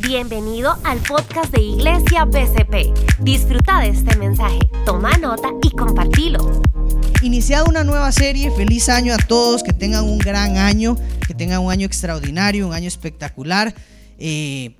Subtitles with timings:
[0.00, 3.20] Bienvenido al podcast de Iglesia BCP.
[3.20, 6.62] Disfruta de este mensaje, toma nota y compartilo.
[7.20, 11.62] Iniciado una nueva serie, feliz año a todos, que tengan un gran año, que tengan
[11.62, 13.74] un año extraordinario, un año espectacular.
[14.20, 14.76] Eh,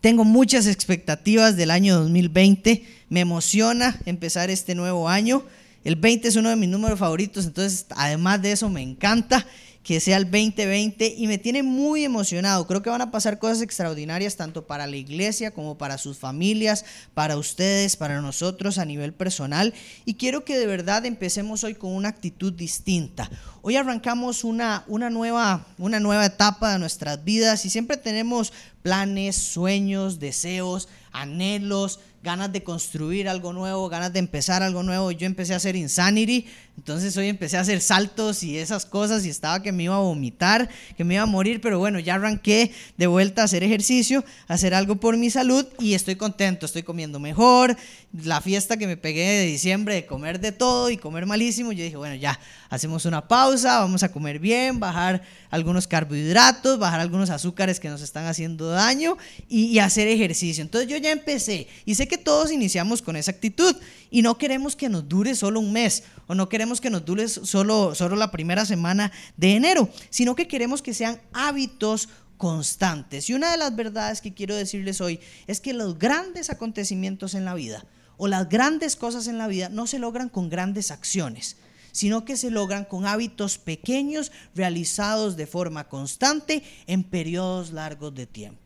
[0.00, 5.44] tengo muchas expectativas del año 2020, me emociona empezar este nuevo año.
[5.84, 9.46] El 20 es uno de mis números favoritos, entonces además de eso me encanta
[9.82, 12.66] que sea el 2020 y me tiene muy emocionado.
[12.66, 16.84] Creo que van a pasar cosas extraordinarias tanto para la iglesia como para sus familias,
[17.14, 19.74] para ustedes, para nosotros a nivel personal.
[20.04, 23.28] Y quiero que de verdad empecemos hoy con una actitud distinta.
[23.60, 29.36] Hoy arrancamos una, una, nueva, una nueva etapa de nuestras vidas y siempre tenemos planes,
[29.36, 35.10] sueños, deseos, anhelos ganas de construir algo nuevo, ganas de empezar algo nuevo.
[35.10, 39.28] Yo empecé a hacer Insanity, entonces hoy empecé a hacer saltos y esas cosas y
[39.28, 42.72] estaba que me iba a vomitar, que me iba a morir, pero bueno, ya arranqué
[42.96, 46.82] de vuelta a hacer ejercicio, a hacer algo por mi salud y estoy contento, estoy
[46.82, 47.76] comiendo mejor.
[48.24, 51.84] La fiesta que me pegué de diciembre de comer de todo y comer malísimo, yo
[51.84, 57.30] dije, bueno, ya, hacemos una pausa, vamos a comer bien, bajar algunos carbohidratos, bajar algunos
[57.30, 60.62] azúcares que nos están haciendo daño y, y hacer ejercicio.
[60.62, 63.76] Entonces yo ya empecé y sé que todos iniciamos con esa actitud
[64.12, 67.26] y no queremos que nos dure solo un mes o no queremos que nos dure
[67.26, 73.30] solo, solo la primera semana de enero, sino que queremos que sean hábitos constantes.
[73.30, 77.46] Y una de las verdades que quiero decirles hoy es que los grandes acontecimientos en
[77.46, 77.86] la vida
[78.18, 81.56] o las grandes cosas en la vida no se logran con grandes acciones
[81.94, 88.26] sino que se logran con hábitos pequeños realizados de forma constante en periodos largos de
[88.26, 88.61] tiempo.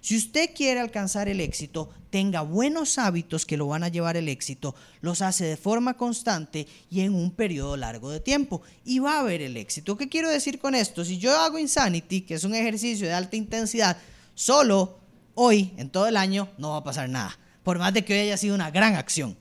[0.00, 4.28] Si usted quiere alcanzar el éxito, tenga buenos hábitos que lo van a llevar al
[4.28, 9.16] éxito, los hace de forma constante y en un periodo largo de tiempo y va
[9.16, 9.96] a haber el éxito.
[9.96, 11.04] ¿Qué quiero decir con esto?
[11.04, 13.96] Si yo hago Insanity, que es un ejercicio de alta intensidad,
[14.34, 14.98] solo
[15.34, 17.38] hoy, en todo el año, no va a pasar nada.
[17.62, 19.36] Por más de que hoy haya sido una gran acción,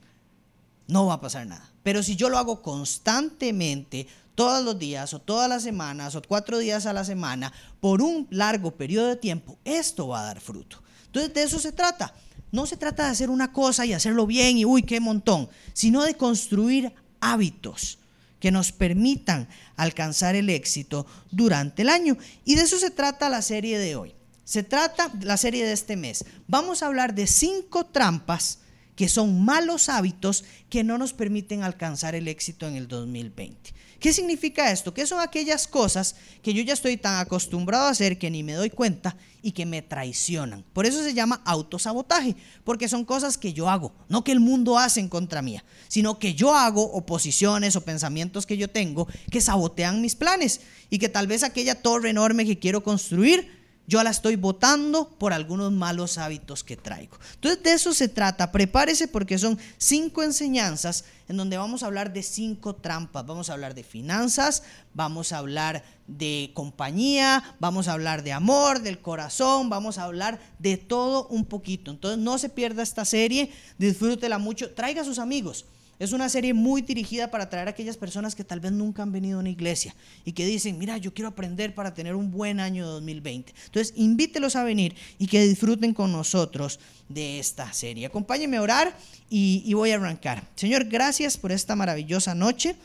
[0.88, 1.72] no va a pasar nada.
[1.84, 4.08] Pero si yo lo hago constantemente,
[4.40, 7.52] todos los días o todas las semanas o cuatro días a la semana
[7.82, 10.82] por un largo periodo de tiempo, esto va a dar fruto.
[11.08, 12.14] Entonces de eso se trata.
[12.50, 16.06] No se trata de hacer una cosa y hacerlo bien y uy, qué montón, sino
[16.06, 18.00] de construir hábitos
[18.40, 22.16] que nos permitan alcanzar el éxito durante el año.
[22.46, 24.16] Y de eso se trata la serie de hoy.
[24.46, 26.24] Se trata la serie de este mes.
[26.48, 28.60] Vamos a hablar de cinco trampas
[28.96, 33.74] que son malos hábitos que no nos permiten alcanzar el éxito en el 2020.
[34.00, 34.94] ¿Qué significa esto?
[34.94, 38.54] Que son aquellas cosas que yo ya estoy tan acostumbrado a hacer que ni me
[38.54, 40.64] doy cuenta y que me traicionan.
[40.74, 44.78] Por eso se llama autosabotaje, porque son cosas que yo hago, no que el mundo
[44.78, 49.42] hace en contra mía, sino que yo hago oposiciones o pensamientos que yo tengo que
[49.42, 53.59] sabotean mis planes y que tal vez aquella torre enorme que quiero construir
[53.90, 57.18] yo la estoy votando por algunos malos hábitos que traigo.
[57.34, 58.52] Entonces de eso se trata.
[58.52, 63.26] Prepárese porque son cinco enseñanzas en donde vamos a hablar de cinco trampas.
[63.26, 64.62] Vamos a hablar de finanzas,
[64.94, 70.40] vamos a hablar de compañía, vamos a hablar de amor, del corazón, vamos a hablar
[70.60, 71.90] de todo un poquito.
[71.90, 75.66] Entonces no se pierda esta serie, disfrútela mucho, traiga a sus amigos.
[76.00, 79.12] Es una serie muy dirigida para atraer a aquellas personas que tal vez nunca han
[79.12, 79.94] venido a una iglesia
[80.24, 83.54] y que dicen, mira, yo quiero aprender para tener un buen año 2020.
[83.66, 86.80] Entonces, invítelos a venir y que disfruten con nosotros
[87.10, 88.06] de esta serie.
[88.06, 88.98] Acompáñenme a orar
[89.30, 90.48] y, voy a arrancar.
[90.56, 92.78] Señor, gracias por esta maravillosa noche.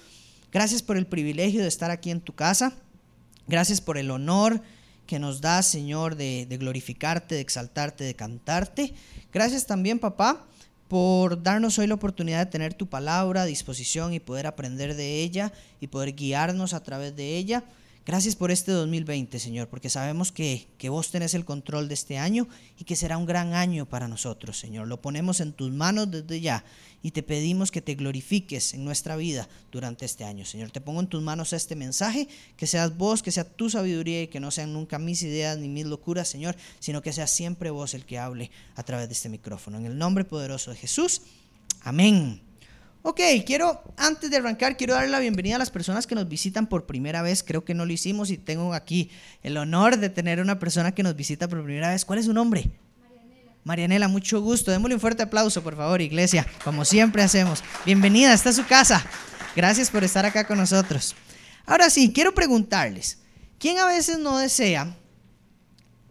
[0.51, 2.73] Gracias por el privilegio de estar aquí en tu casa.
[3.47, 4.61] Gracias por el honor
[5.07, 8.93] que nos das, Señor, de glorificarte, de exaltarte, de cantarte.
[9.33, 10.49] Gracias también, papá
[10.89, 15.23] por darnos hoy la oportunidad de tener tu palabra a disposición y poder aprender de
[15.23, 17.65] ella y poder guiarnos a través de ella.
[18.07, 22.19] Gracias por este 2020, Señor, porque sabemos que, que, vos tenés el control de este
[22.19, 22.47] año
[22.79, 24.89] y que será un gran año para nosotros, Señor.
[24.89, 26.65] Lo ponemos en tus manos desde ya
[27.03, 30.71] y te pedimos que te glorifiques en nuestra vida durante este año, Señor.
[30.71, 32.29] Te pongo en tus manos este mensaje,
[32.59, 35.69] que seas vos, que sea tu sabiduría y que no sean nunca mis ideas ni
[35.69, 39.31] mis locuras, Señor, sino que sea siempre vos el que hable a través de este
[39.31, 39.79] micrófono.
[39.79, 41.23] En el nombre poderoso de Jesús.
[41.81, 42.54] Amén.
[43.07, 46.67] Ok, quiero, antes de arrancar, quiero darle la bienvenida a las personas que nos visitan
[46.67, 47.43] por primera vez.
[47.43, 49.11] Creo que no lo hicimos y tengo aquí
[49.43, 52.07] el honor de tener una persona que nos visita por primera vez.
[52.07, 52.71] ¿Cuál es su nombre?
[53.03, 53.53] Marianela.
[53.65, 54.71] Marianela, mucho gusto.
[54.71, 57.63] Démosle un fuerte aplauso, por favor, iglesia, como siempre hacemos.
[57.85, 59.05] Bienvenida, esta es su casa.
[59.55, 61.15] Gracias por estar acá con nosotros.
[61.67, 63.19] Ahora sí, quiero preguntarles,
[63.59, 64.97] ¿quién a veces no desea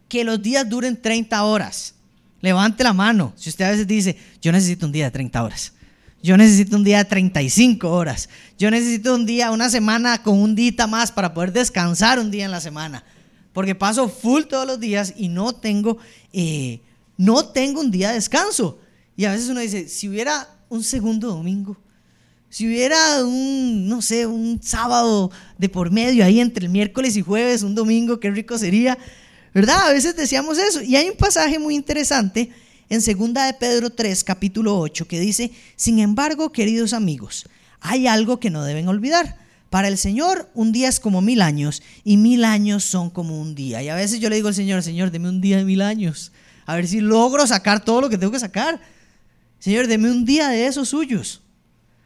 [0.10, 1.96] que los días duren 30 horas?
[2.40, 3.34] Levante la mano.
[3.36, 5.74] Si usted a veces dice, yo necesito un día de 30 horas.
[6.24, 8.30] Yo necesito un día de 35 horas.
[8.58, 12.46] Yo necesito un día, una semana con un día más para poder descansar un día
[12.46, 13.04] en la semana.
[13.52, 16.00] porque paso full todos los días y no tengo,
[16.32, 16.80] eh,
[17.18, 18.80] no tengo un día de descanso.
[19.16, 21.78] Y a veces uno dice, si hubiera un segundo domingo,
[22.50, 25.30] si hubiera un, no sé, un sábado
[25.60, 28.98] de por medio ahí entre el miércoles y jueves, un domingo, qué rico sería,
[29.54, 29.88] ¿verdad?
[29.88, 30.82] A veces decíamos eso.
[30.82, 32.50] Y hay un pasaje muy interesante
[32.90, 37.48] en 2 de Pedro 3, capítulo 8, que dice, sin embargo, queridos amigos,
[37.80, 39.38] hay algo que no deben olvidar.
[39.70, 43.56] Para el Señor un día es como mil años y mil años son como un
[43.56, 43.82] día.
[43.82, 46.32] Y a veces yo le digo al Señor, Señor, deme un día de mil años.
[46.68, 48.80] A ver si logro sacar todo lo que tengo que sacar.
[49.58, 51.42] Señor, deme un día de esos suyos.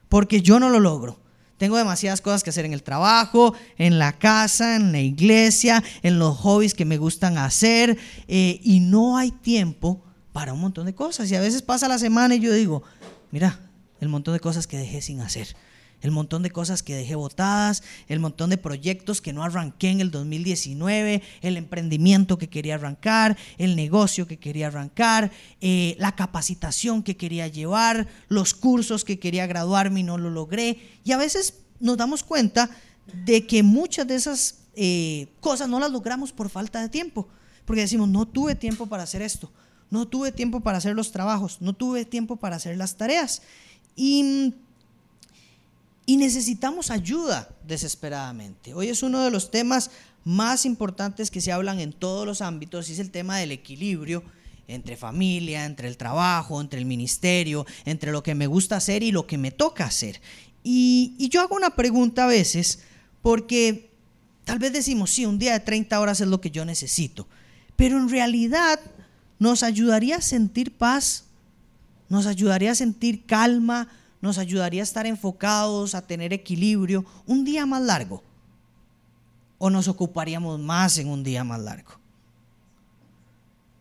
[0.08, 1.20] Porque yo no lo logro.
[1.58, 6.20] Tengo demasiadas cosas que hacer en el trabajo, en la casa, en la iglesia, en
[6.20, 7.98] los hobbies que me gustan hacer.
[8.30, 10.07] Eh, y no hay tiempo
[10.38, 11.32] para un montón de cosas.
[11.32, 12.84] Y a veces pasa la semana y yo digo,
[13.32, 13.60] mira,
[14.00, 15.56] el montón de cosas que dejé sin hacer
[16.04, 20.00] el montón de cosas que dejé botadas, el montón de proyectos que no arranqué en
[20.00, 27.02] el 2019, el emprendimiento que quería arrancar, el negocio que quería arrancar, eh, la capacitación
[27.02, 30.78] que quería llevar, los cursos que quería graduarme y no lo logré.
[31.04, 32.70] Y a veces nos damos cuenta
[33.26, 37.28] de que muchas de esas eh, cosas no las logramos por falta de tiempo,
[37.66, 39.52] porque decimos, no tuve tiempo para hacer esto,
[39.90, 43.42] no tuve tiempo para hacer los trabajos, no tuve tiempo para hacer las tareas.
[43.96, 44.54] Y
[46.10, 48.74] y necesitamos ayuda desesperadamente.
[48.74, 49.92] Hoy es uno de los temas
[50.24, 54.24] más importantes que se hablan en todos los ámbitos y es el tema del equilibrio
[54.70, 59.12] entre familia, entre el trabajo, entre el ministerio, entre lo que me gusta hacer y
[59.12, 60.22] lo que me toca hacer.
[60.64, 62.80] Y, yo hago una pregunta a veces
[63.22, 63.92] porque
[64.46, 67.28] tal vez decimos, sí, un día de 30 horas es lo que yo necesito,
[67.76, 68.80] pero en realidad
[69.40, 71.26] nos ayudaría a sentir paz,
[72.10, 73.88] nos ayudaría a sentir calma,
[74.22, 78.24] nos ayudaría a estar enfocados, a tener equilibrio, un día más largo?
[79.58, 81.92] ¿O nos ocuparíamos más en un día más largo?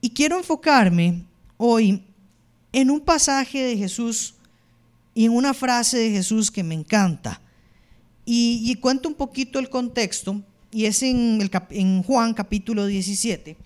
[0.01, 1.25] Y quiero enfocarme
[1.57, 2.03] hoy
[2.73, 4.35] en un pasaje de Jesús
[5.15, 7.41] y en una frase de Jesús que me encanta.
[8.29, 10.43] Y, cuento un poquito el contexto,
[10.73, 13.57] y es en, el, en Juan capítulo 17.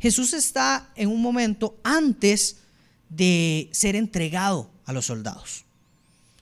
[0.00, 2.58] Jesús está en un momento antes
[3.08, 5.64] de ser entregado a los soldados.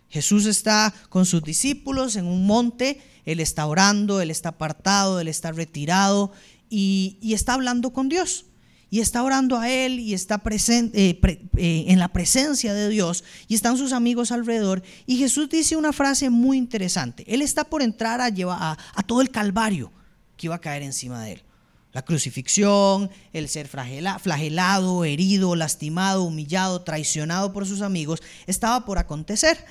[0.08, 5.28] Jesús está con sus discípulos en un monte, Él está orando, Él está apartado, Él
[5.28, 6.32] está retirado
[6.68, 8.46] y, está hablando con Dios.
[8.90, 11.18] Y está orando a Él y está eh,
[11.56, 14.82] eh, en la presencia de Dios y están sus amigos alrededor.
[15.06, 17.24] Y Jesús dice una frase muy interesante.
[17.26, 19.90] Él está por entrar a, llevar, a todo el calvario
[20.36, 21.42] que iba a caer encima de Él.
[21.92, 29.64] La crucifixión, el ser flagelado, herido, lastimado, humillado, traicionado por sus amigos, estaba por acontecer.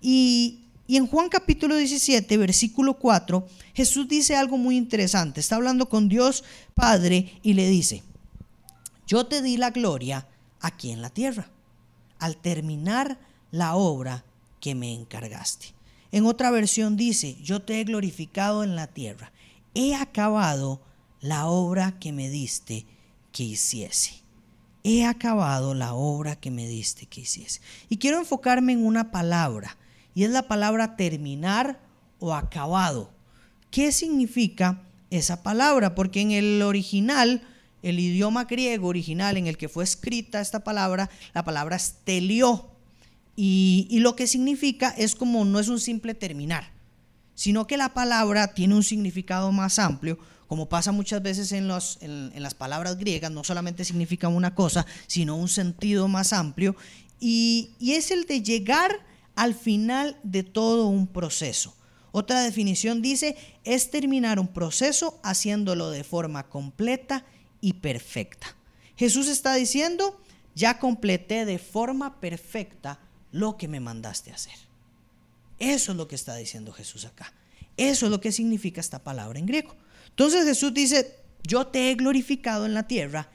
[0.00, 5.40] Y, en Juan capítulo 17, versículo 4, Jesús dice algo muy interesante.
[5.40, 6.44] Está hablando con Dios
[6.74, 8.02] Padre y le dice,
[9.06, 10.26] yo te di la gloria
[10.60, 11.50] aquí en la tierra,
[12.18, 13.18] al terminar
[13.50, 14.24] la obra
[14.60, 15.74] que me encargaste.
[16.10, 19.32] En otra versión dice, yo te he glorificado en la tierra,
[19.74, 20.80] he acabado
[21.26, 22.86] la obra que me diste
[23.32, 24.12] que hiciese.
[24.84, 27.60] He acabado la obra que me diste que hiciese.
[27.88, 29.76] Y quiero enfocarme en una palabra,
[30.14, 31.80] y es la palabra terminar
[32.20, 33.10] o acabado.
[33.70, 35.94] ¿Qué significa esa palabra?
[35.94, 37.42] Porque en el original,
[37.82, 42.70] el idioma griego original en el que fue escrita esta palabra, la palabra es telió.
[43.34, 46.70] Y, y lo que significa es como no es un simple terminar,
[47.34, 52.54] sino que la palabra tiene un significado más amplio como pasa muchas veces en, las
[52.54, 56.76] palabras griegas, no solamente significan una cosa, sino un sentido más amplio,
[57.18, 61.74] y, y es el de llegar al final de todo un proceso.
[62.12, 67.24] Otra definición dice, es terminar un proceso haciéndolo de forma completa
[67.60, 68.56] y perfecta.
[68.96, 70.18] Jesús está diciendo,
[70.54, 72.98] ya completé de forma perfecta
[73.32, 74.54] lo que me mandaste a hacer.
[75.58, 77.32] Eso es lo que está diciendo Jesús acá.
[77.76, 79.74] Eso es lo que significa esta palabra en griego.
[80.16, 83.28] Entonces Jesús dice, yo te he glorificado en la tierra,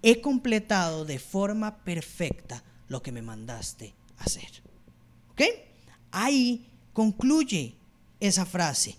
[0.00, 4.48] he completado de forma perfecta lo que me mandaste hacer.
[5.32, 5.42] ¿Ok?
[6.10, 7.74] Ahí concluye
[8.18, 8.96] esa frase.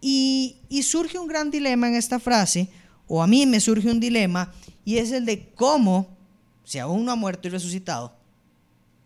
[0.00, 2.68] Y, surge un gran dilema en esta frase,
[3.08, 4.54] o a mí me surge un dilema,
[4.84, 6.16] y es el de cómo,
[6.62, 8.14] si aún no ha muerto y resucitado,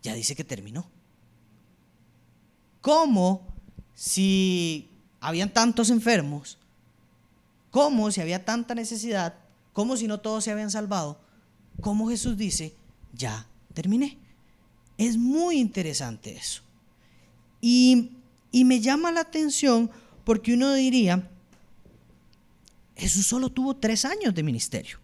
[0.03, 0.85] ya dice que terminó.
[2.81, 3.47] ¿Cómo,
[3.95, 6.59] si habían tantos enfermos,
[7.73, 9.33] ¿Cómo si había tanta necesidad?
[9.73, 11.19] ¿Cómo si no todos se habían salvado?
[11.81, 12.75] ¿Cómo Jesús dice,
[13.13, 14.19] ya terminé?
[14.99, 16.61] Es muy interesante eso.
[17.61, 18.11] Y,
[18.51, 19.89] me llama la atención
[20.23, 21.27] porque uno diría,
[22.95, 24.99] Jesús solo tuvo tres años de ministerio.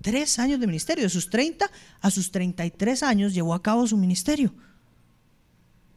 [0.00, 1.04] Tres años de ministerio.
[1.04, 4.54] De sus 30 a sus 33 años llevó a cabo su ministerio.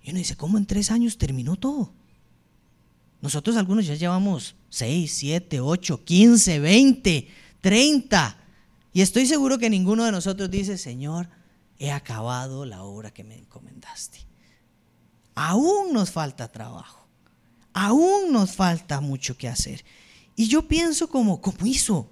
[0.03, 1.93] Y uno dice, ¿cómo en tres años terminó todo?
[3.25, 7.27] Nosotros algunos ya llevamos 6, 7, 8, 15, 20,
[7.59, 8.37] 30.
[8.93, 11.27] Y estoy seguro que ninguno de nosotros dice, Señor,
[11.79, 14.19] he acabado la obra que me encomendaste.
[15.33, 17.07] Aún nos falta trabajo.
[17.73, 19.83] Aún nos falta mucho que hacer.
[20.35, 22.07] Y yo pienso como, ¿cómo hizo?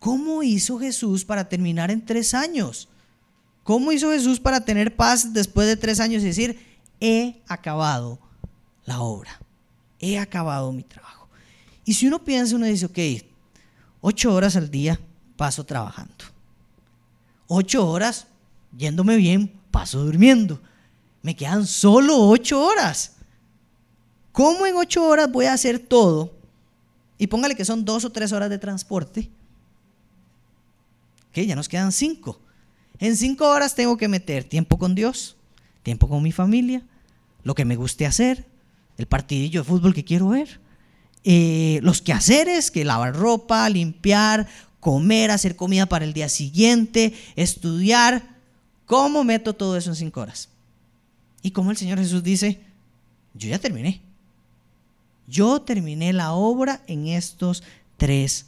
[0.00, 2.88] ¿Cómo hizo Jesús para terminar en tres años?
[3.62, 8.18] ¿Cómo hizo Jesús para tener paz después de tres años y decir, he acabado
[8.86, 9.45] la obra?
[10.00, 11.28] He acabado mi trabajo.
[11.84, 12.98] Y si uno piensa, uno dice, ok,
[14.00, 15.00] ocho horas al día
[15.36, 16.24] paso trabajando.
[17.46, 18.26] Ocho horas,
[18.76, 20.60] yéndome bien, paso durmiendo.
[21.22, 23.16] Me quedan solo ocho horas.
[24.32, 26.34] ¿Cómo en ocho horas voy a hacer todo?
[27.18, 29.30] Y póngale que son dos o tres horas de transporte.
[31.32, 32.40] Que ya nos quedan cinco.
[32.98, 35.36] En cinco horas tengo que meter tiempo con Dios,
[35.82, 36.82] tiempo con mi familia,
[37.42, 38.46] lo que me guste hacer,
[38.96, 40.60] el partidillo de fútbol que quiero ver,
[41.24, 44.46] eh, los quehaceres, que lavar ropa, limpiar,
[44.80, 48.36] comer, hacer comida para el día siguiente, estudiar.
[48.84, 50.48] ¿Cómo meto todo eso en cinco horas?
[51.42, 52.60] Y como el Señor Jesús dice,
[53.34, 54.00] yo ya terminé.
[55.26, 57.64] Yo terminé la obra en estos
[57.96, 58.46] tres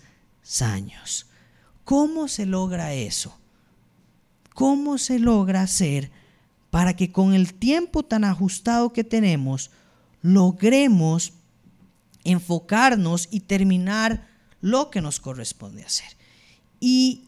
[0.61, 1.27] años.
[1.85, 3.37] ¿Cómo se logra eso?
[4.55, 6.11] ¿Cómo se logra hacer
[6.71, 9.71] para que con el tiempo tan ajustado que tenemos
[10.23, 11.33] logremos
[12.25, 14.29] enfocarnos y terminar
[14.61, 16.17] lo que nos corresponde hacer?
[16.81, 17.25] Y,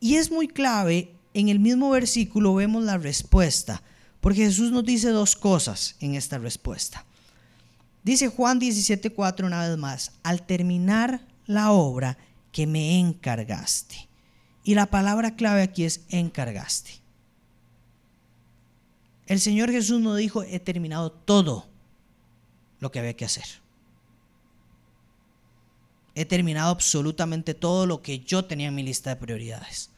[0.00, 3.82] y es muy clave, en el mismo versículo vemos la respuesta,
[4.20, 7.04] porque Jesús nos dice dos cosas en esta respuesta.
[8.04, 12.18] Dice Juan 17:4 una vez más, al terminar la obra
[12.52, 14.08] que me encargaste.
[14.62, 16.92] Y la palabra clave aquí es encargaste.
[19.26, 21.66] El Señor Jesús nos dijo, he terminado todo
[22.80, 23.46] lo que había que hacer.
[26.14, 29.90] He terminado absolutamente todo lo que yo tenía en mi lista de prioridades.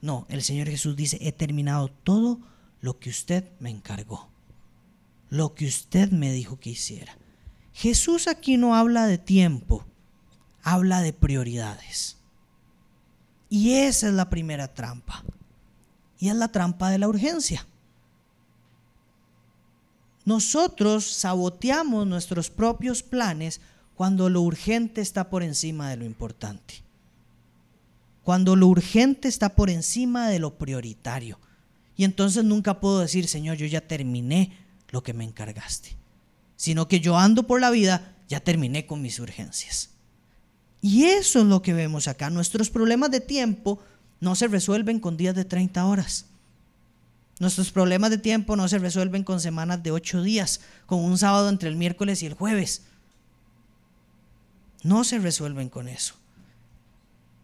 [0.00, 2.40] No, el Señor Jesús dice, he terminado todo
[2.80, 4.34] lo que usted me encargó
[5.34, 7.18] lo que usted me dijo que hiciera.
[7.72, 9.84] Jesús aquí no habla de tiempo,
[10.62, 12.18] habla de prioridades.
[13.48, 15.24] Y esa es la primera trampa.
[16.20, 17.66] Y es la trampa de la urgencia.
[20.24, 23.60] Nosotros saboteamos nuestros propios planes
[23.94, 26.82] cuando lo urgente está por encima de lo importante.
[28.22, 31.38] Cuando lo urgente está por encima de lo prioritario.
[31.96, 34.56] Y entonces nunca puedo decir, Señor, yo ya terminé
[34.90, 35.96] lo que me encargaste,
[36.56, 39.90] sino que yo ando por la vida, ya terminé con mis urgencias.
[40.80, 42.30] Y eso es lo que vemos acá.
[42.30, 43.78] Nuestros problemas de tiempo
[44.20, 46.26] no se resuelven con días de 30 horas.
[47.44, 51.50] Nuestros problemas de tiempo no se resuelven con semanas de 8 días, con un sábado
[51.50, 52.84] entre el miércoles y el jueves.
[54.82, 56.14] No se resuelven con eso.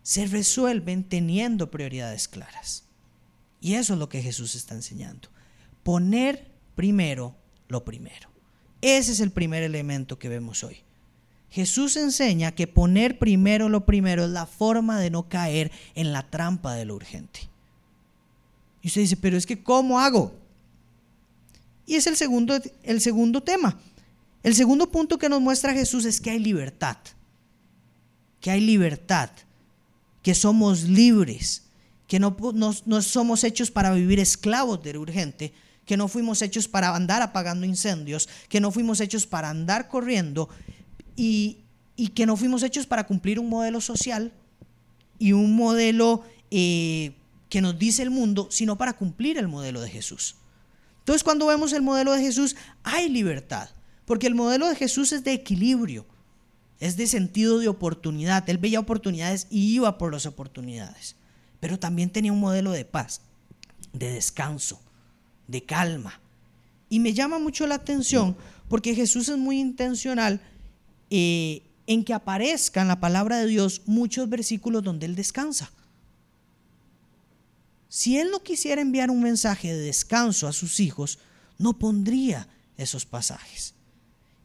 [0.02, 2.84] Se resuelven teniendo prioridades claras.
[3.60, 5.28] Y eso es lo que Jesús está enseñando.
[5.82, 7.36] Poner primero
[7.68, 8.30] lo primero.
[8.80, 10.78] Ese es el primer elemento que vemos hoy.
[11.50, 16.30] Jesús enseña que poner primero lo primero es la forma de no caer en la
[16.30, 17.49] trampa de lo urgente.
[18.82, 20.34] Y usted dice, pero es que ¿cómo hago?
[21.86, 23.78] Y es el segundo, el segundo tema.
[24.42, 26.96] El segundo punto que nos muestra Jesús es que hay libertad.
[28.40, 29.30] Que hay libertad.
[30.22, 31.64] Que somos libres.
[32.06, 35.52] Que no, no, somos hechos para vivir esclavos de lo urgente,
[35.86, 40.48] que no fuimos hechos para andar apagando incendios, que no fuimos hechos para andar corriendo
[41.14, 41.58] y,
[42.14, 44.32] que no fuimos hechos para cumplir un modelo social
[45.20, 47.12] y un modelo eh,
[47.50, 50.36] que nos dice el mundo, sino para cumplir el modelo de Jesús.
[51.00, 53.68] Entonces cuando vemos el modelo de Jesús hay libertad,
[54.06, 56.06] porque el modelo de Jesús es de equilibrio,
[56.78, 58.48] es de sentido de oportunidad.
[58.48, 61.16] Él veía oportunidades y iba por las oportunidades,
[61.58, 63.20] pero también tenía un modelo de paz,
[63.92, 64.80] de descanso,
[65.48, 66.20] de calma.
[66.88, 68.36] Y me llama mucho la atención
[68.68, 70.40] porque Jesús es muy intencional
[71.10, 75.72] eh, en que aparezca en la palabra de Dios muchos versículos donde Él descansa.
[77.90, 81.18] Si Él no quisiera enviar un mensaje de descanso a sus hijos,
[81.58, 83.74] no pondría esos pasajes.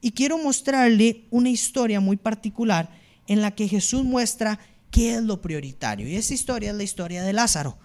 [0.02, 2.90] Y quiero mostrarle una historia muy particular
[3.28, 4.60] en la que Jesús muestra
[4.92, 6.08] qué es lo prioritario.
[6.08, 7.78] Y esa historia es la historia de Lázaro.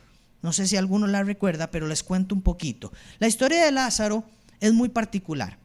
[0.42, 2.92] No sé si alguno la recuerda, pero les cuento un poquito.
[3.18, 4.24] La historia de Lázaro
[4.60, 5.58] es muy particular.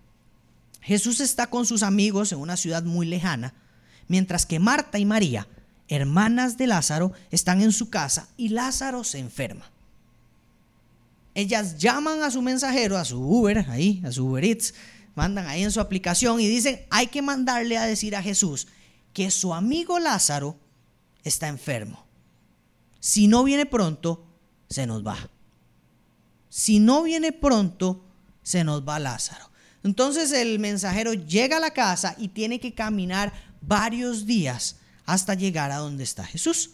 [0.82, 3.56] Jesús está con sus amigos en una ciudad muy lejana
[4.08, 5.48] mientras que Marta y María,
[5.88, 9.72] hermanas de Lázaro, están en su casa y Lázaro se enferma.
[11.36, 14.74] Ellas llaman a su mensajero, a su Uber, ahí, a su Uber Eats,
[15.16, 18.68] mandan ahí en su aplicación y dicen, hay que mandarle a decir a Jesús
[19.14, 20.58] que su amigo Lázaro
[21.24, 22.06] está enfermo.
[23.00, 24.26] Si no viene pronto,
[24.70, 25.30] se nos va.
[26.50, 28.04] Si no viene pronto,
[28.42, 29.50] se nos va Lázaro.
[29.84, 35.72] Entonces el mensajero llega a la casa y tiene que caminar varios días hasta llegar
[35.72, 36.72] a donde está Jesús.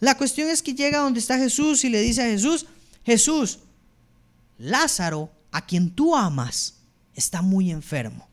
[0.00, 2.66] La cuestión es que llega a donde está Jesús y le dice a Jesús,
[3.04, 3.60] Jesús,
[4.58, 6.80] Lázaro, a quien tú amas,
[7.14, 8.28] está muy enfermo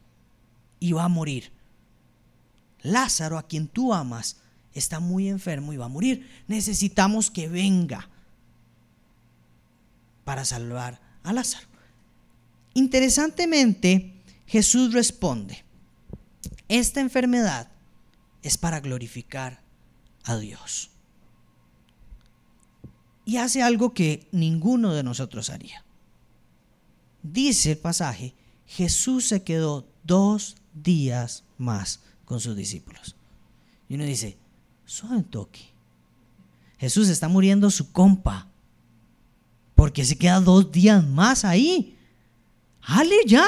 [0.79, 1.51] y va a morir.
[2.81, 4.37] Lázaro, a quien tú amas,
[4.73, 6.29] está muy enfermo y va a morir.
[6.47, 8.09] Necesitamos que venga
[10.23, 11.67] para salvar a Lázaro.
[12.73, 15.63] Interesantemente, Jesús responde,
[16.67, 17.69] esta enfermedad
[18.41, 19.61] es para glorificar
[20.23, 20.89] a Dios.
[23.23, 25.84] Y hace algo que ninguno de nosotros haría.
[27.31, 28.35] Dice el pasaje,
[28.67, 33.15] Jesús se quedó dos días más con sus discípulos.
[33.89, 34.37] Y uno dice,
[34.85, 35.61] suave toque.
[36.77, 38.47] Jesús está muriendo su compa.
[39.73, 41.97] Porque se queda dos días más ahí.
[42.81, 43.47] ¡Ale ya!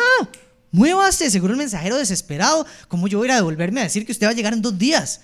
[0.72, 2.66] Muévase, seguro el mensajero desesperado.
[2.88, 5.22] ¿Cómo yo voy a devolverme a decir que usted va a llegar en dos días?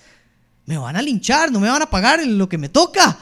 [0.64, 3.18] Me van a linchar, no me van a pagar lo que me toca.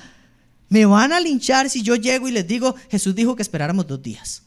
[0.69, 4.03] Me van a linchar si yo llego y les digo, Jesús dijo que esperáramos dos
[4.03, 4.43] días.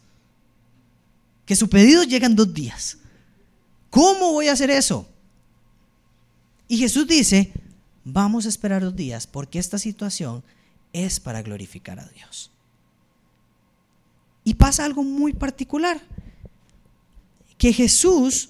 [1.46, 2.98] Que su pedido llega en dos días.
[3.90, 5.08] ¿Cómo voy a hacer eso?
[6.68, 7.54] Y Jesús dice,
[8.04, 10.44] vamos a esperar dos días porque esta situación
[10.94, 12.52] es para glorificar a Dios.
[14.44, 16.00] Y pasa algo muy particular
[17.58, 18.50] que Jesús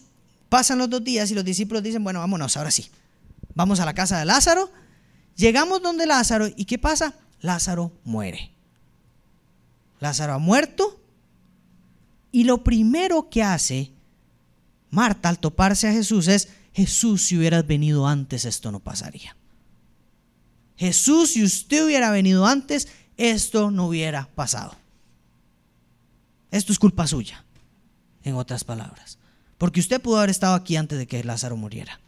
[0.50, 2.90] pasan los dos días y los discípulos dicen, bueno, vámonos, ahora sí.
[3.54, 4.72] Vamos a la casa de Lázaro.
[5.36, 7.14] Llegamos donde Lázaro y ¿qué pasa?
[7.42, 8.52] Lázaro muere.
[10.00, 11.00] Lázaro ha muerto
[12.36, 13.94] y lo primero que hace
[14.90, 19.38] Marta al toparse a Jesús es, Jesús, si hubieras venido antes, esto no pasaría.
[20.76, 24.76] Jesús, si usted hubiera venido antes, esto no hubiera pasado.
[26.52, 27.46] Esto es culpa suya
[28.26, 29.18] en otras palabras.
[29.58, 32.02] Porque usted pudo haber estado aquí antes de que Lázaro muriera.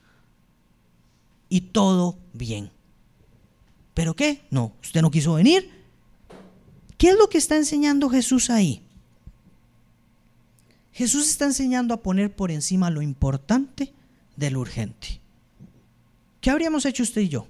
[1.47, 2.69] Y todo bien.
[3.93, 4.45] ¿Pero qué?
[4.51, 5.71] No, usted no quiso venir.
[6.97, 8.83] ¿Qué es lo que está enseñando Jesús ahí?
[10.97, 13.93] Jesús está enseñando a poner por encima lo importante
[14.35, 15.21] de lo urgente.
[16.41, 17.47] ¿Qué habríamos hecho usted y yo?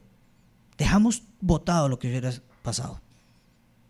[0.78, 3.00] Dejamos votado lo que hubiera pasado.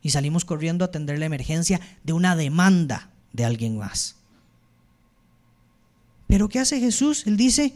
[0.04, 4.18] Y salimos corriendo a atender la emergencia de una demanda de alguien más.
[6.28, 7.26] Pero ¿qué hace Jesús?
[7.26, 7.74] Él dice,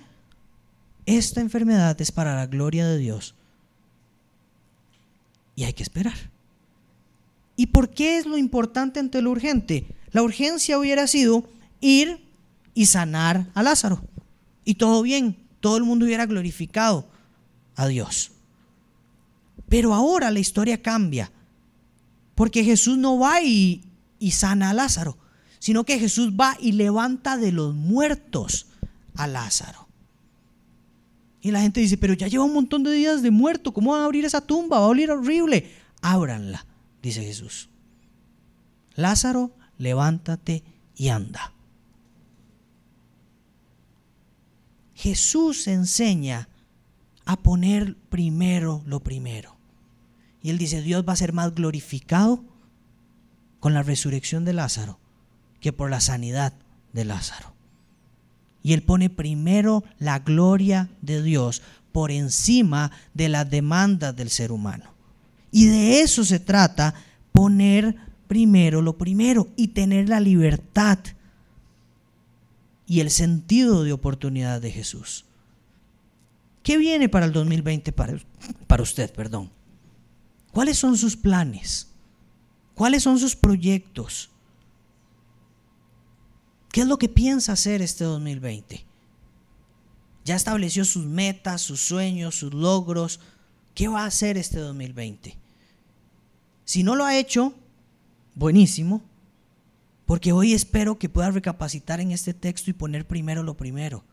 [1.08, 3.34] esta enfermedad es para la gloria de Dios.
[5.56, 6.30] Y hay que esperar.
[7.56, 9.88] ¿Y por qué es lo importante ante lo urgente?
[10.12, 11.50] La urgencia hubiera sido
[11.82, 12.26] ir
[12.74, 14.02] y sanar a Lázaro.
[14.63, 17.10] Y todo bien, todo el mundo hubiera glorificado
[17.76, 18.32] a Dios.
[19.67, 21.32] Pero ahora la historia cambia.
[22.36, 23.84] Porque Jesús no va y,
[24.20, 25.17] y sana a Lázaro
[25.62, 28.65] sino que Jesús va y levanta de los muertos
[29.13, 29.88] a Lázaro.
[31.39, 34.02] Y la gente dice, pero ya lleva un montón de días de muerto, ¿cómo van
[34.02, 34.80] a abrir esa tumba?
[34.80, 35.72] Va a oler horrible.
[36.02, 36.65] Ábranla,
[37.04, 37.70] dice Jesús.
[38.96, 40.63] Lázaro, levántate
[40.96, 41.54] y anda.
[45.01, 46.47] Jesús enseña
[47.25, 49.57] a poner primero lo primero.
[50.43, 52.43] Y él dice, Dios va a ser más glorificado
[53.59, 54.99] con la resurrección de Lázaro
[55.59, 56.53] que por la sanidad
[56.93, 57.51] de Lázaro.
[58.61, 64.51] Y él pone primero la gloria de Dios por encima de las demandas del ser
[64.51, 64.93] humano.
[65.49, 66.93] Y de eso se trata,
[67.31, 67.95] poner
[68.27, 70.99] primero lo primero y tener la libertad
[72.91, 75.23] y el sentido de oportunidad de Jesús.
[76.62, 78.19] ¿Qué viene para el 2020 para,
[78.67, 79.49] para usted, perdón?
[80.51, 81.88] ¿Cuáles son sus planes?
[82.75, 84.30] ¿Cuáles son sus proyectos?
[86.73, 88.86] ¿Qué es lo que piensa hacer este 2020?
[90.25, 93.21] Ya estableció sus metas, sus sueños, sus logros.
[93.73, 95.38] ¿Qué va a hacer este 2020?
[96.65, 97.54] Si no lo ha hecho,
[98.36, 99.01] buenísimo,
[100.12, 104.04] porque hoy espero que pueda recapacitar en este texto y poner primero lo primero.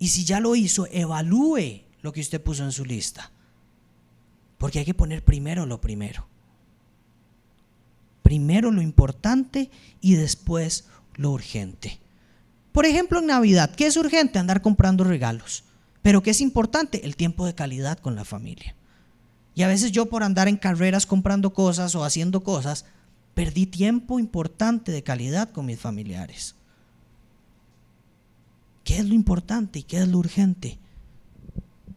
[0.00, 3.30] Y si ya lo hizo, evalúe lo que usted puso en su lista,
[4.58, 6.26] porque hay que poner primero lo primero
[8.24, 12.00] primero lo importante y después lo urgente.
[12.72, 14.40] Por ejemplo, en Navidad, ¿qué es urgente?
[14.40, 15.62] Andar comprando regalos.
[16.02, 17.06] Pero ¿qué es importante?
[17.06, 18.74] El tiempo de calidad con la familia.
[19.54, 22.84] Y a veces yo por andar en carreras comprando cosas o haciendo cosas,
[23.38, 26.56] perdí tiempo importante de calidad con mis familiares.
[28.82, 30.76] ¿Qué es lo importante y qué es lo urgente?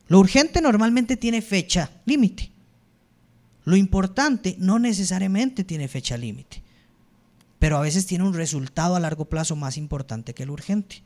[0.07, 2.51] Lo urgente normalmente tiene fecha límite.
[3.65, 6.61] Lo importante no necesariamente tiene fecha límite,
[7.57, 11.01] pero a veces tiene un resultado a largo plazo más importante que lo urgente.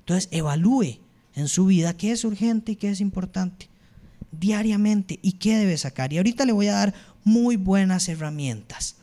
[0.00, 0.98] Entonces, evalúe
[1.36, 3.68] en su vida qué es urgente y qué es importante
[4.32, 6.12] diariamente y qué debe sacar.
[6.12, 8.96] Y ahorita le voy a dar muy buenas herramientas.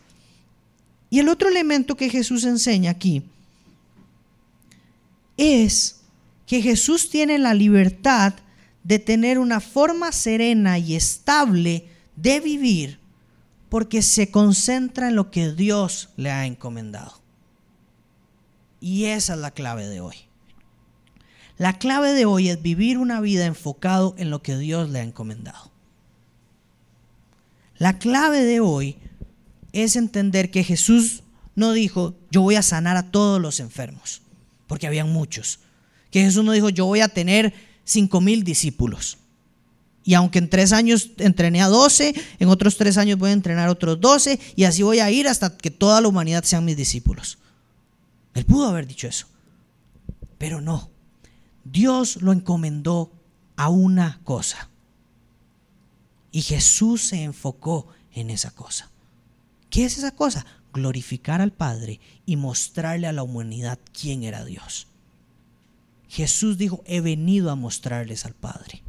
[1.13, 3.21] Y el otro elemento que Jesús enseña aquí
[5.38, 6.02] es
[6.47, 8.34] que Jesús tiene la libertad
[8.84, 12.99] de tener una forma serena y estable de vivir
[13.69, 17.21] porque se concentra en lo que Dios le ha encomendado.
[18.82, 20.15] Y esa es la clave de hoy.
[21.60, 25.04] La clave de hoy es vivir una vida enfocado en lo que Dios le ha
[25.04, 25.71] encomendado.
[27.78, 28.97] La clave de hoy
[29.74, 31.24] es entender que Jesús
[31.56, 34.22] no dijo, yo voy a sanar a todos los enfermos,
[34.68, 35.60] porque habían muchos.
[36.12, 39.18] Que Jesús no dijo, yo voy a tener cinco mil discípulos.
[40.06, 43.68] Y aunque en tres años entrené a doce, en otros tres años voy a entrenar
[43.68, 46.78] a otros doce, y así voy a ir hasta que toda la humanidad sean mis
[46.78, 47.38] discípulos.
[48.34, 49.28] Él pudo haber dicho eso,
[50.38, 50.90] pero no.
[51.64, 53.12] Dios lo encomendó
[53.56, 54.70] a una cosa.
[56.32, 58.90] Y Jesús se enfocó en esa cosa.
[59.74, 60.46] ¿Qué es esa cosa?
[60.72, 64.86] Glorificar al Padre y mostrarle a la humanidad quién era Dios.
[66.08, 68.84] Jesús dijo, he venido a mostrarles al Padre.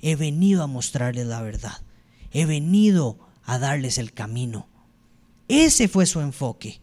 [0.00, 1.76] He venido a mostrarles la verdad.
[2.32, 4.66] He venido a darles el camino.
[5.46, 6.80] Ese fue su enfoque.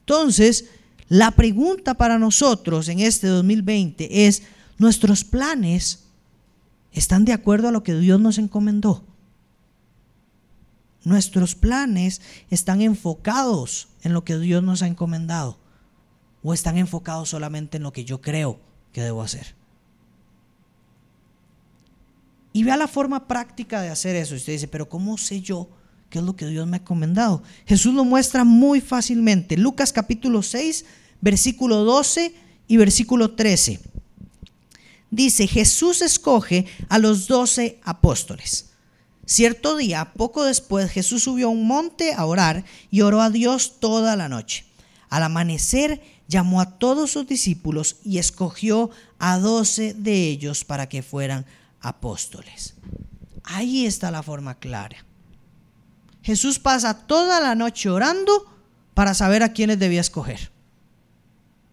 [0.00, 0.64] Entonces,
[1.08, 4.42] la pregunta para nosotros en este 2020 es,
[4.76, 6.06] ¿nuestros planes
[6.90, 9.13] están de acuerdo a lo que Dios nos encomendó?
[11.04, 15.58] Nuestros planes están enfocados en lo que Dios nos ha encomendado
[16.42, 18.58] o están enfocados solamente en lo que yo creo
[18.92, 19.54] que debo hacer.
[22.52, 24.34] Y vea la forma práctica de hacer eso.
[24.34, 25.68] Usted dice, pero ¿cómo sé yo
[26.08, 27.42] qué es lo que Dios me ha encomendado?
[27.66, 29.56] Jesús lo muestra muy fácilmente.
[29.56, 30.84] Lucas capítulo 6,
[31.20, 32.34] versículo 12
[32.68, 33.80] y versículo 13.
[35.10, 38.73] Dice, Jesús escoge a los doce apóstoles.
[39.26, 43.80] Cierto día, poco después, Jesús subió a un monte a orar y oró a Dios
[43.80, 44.66] toda la noche.
[45.08, 51.02] Al amanecer, llamó a todos sus discípulos y escogió a doce de ellos para que
[51.02, 51.46] fueran
[51.80, 52.74] apóstoles.
[53.44, 55.04] Ahí está la forma clara.
[56.22, 58.50] Jesús pasa toda la noche orando
[58.94, 60.50] para saber a quiénes debía escoger.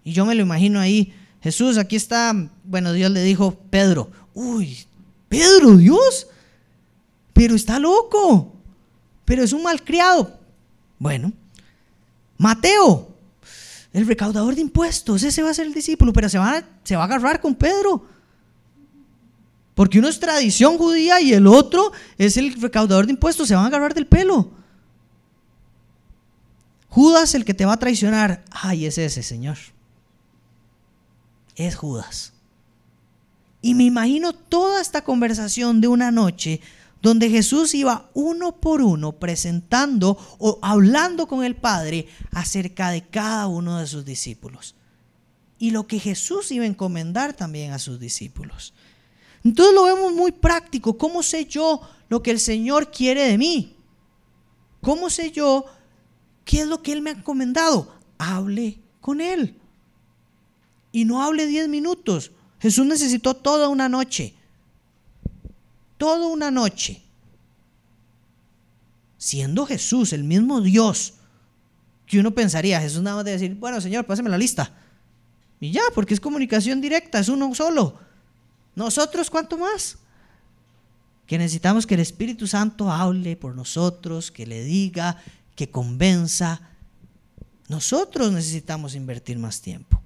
[0.03, 2.33] Y yo me lo imagino ahí, Jesús, aquí está,
[2.63, 4.85] bueno, Dios le dijo, Pedro, uy,
[5.29, 6.27] Pedro, Dios,
[7.41, 8.53] pero está loco,
[9.25, 10.39] pero es un malcriado.
[10.99, 11.33] Bueno,
[12.37, 13.15] Mateo,
[13.91, 17.01] el recaudador de impuestos, ese va a ser el discípulo, pero se va, se va
[17.01, 18.05] a agarrar con Pedro.
[19.73, 23.63] Porque uno es tradición judía y el otro es el recaudador de impuestos, se van
[23.63, 24.51] a agarrar del pelo.
[26.89, 29.57] Judas, el que te va a traicionar, ay, es ese, Señor.
[31.55, 32.33] Es Judas.
[33.63, 36.61] Y me imagino toda esta conversación de una noche
[37.01, 43.47] donde Jesús iba uno por uno presentando o hablando con el Padre acerca de cada
[43.47, 44.75] uno de sus discípulos.
[45.57, 48.73] Y lo que Jesús iba a encomendar también a sus discípulos.
[49.43, 50.97] Entonces lo vemos muy práctico.
[50.97, 53.75] ¿Cómo sé yo lo que el Señor quiere de mí?
[54.81, 55.65] ¿Cómo sé yo
[56.45, 57.95] qué es lo que Él me ha encomendado?
[58.17, 59.59] Hable con Él.
[60.91, 62.31] Y no hable diez minutos.
[62.59, 64.35] Jesús necesitó toda una noche
[66.01, 66.99] toda una noche,
[69.19, 71.13] siendo Jesús el mismo Dios,
[72.07, 74.73] que uno pensaría, Jesús nada más de decir, bueno Señor, pásame la lista.
[75.59, 77.99] Y ya, porque es comunicación directa, es uno solo.
[78.75, 79.99] Nosotros, ¿cuánto más?
[81.27, 85.17] Que necesitamos que el Espíritu Santo hable por nosotros, que le diga,
[85.55, 86.61] que convenza.
[87.67, 90.01] Nosotros necesitamos invertir más tiempo.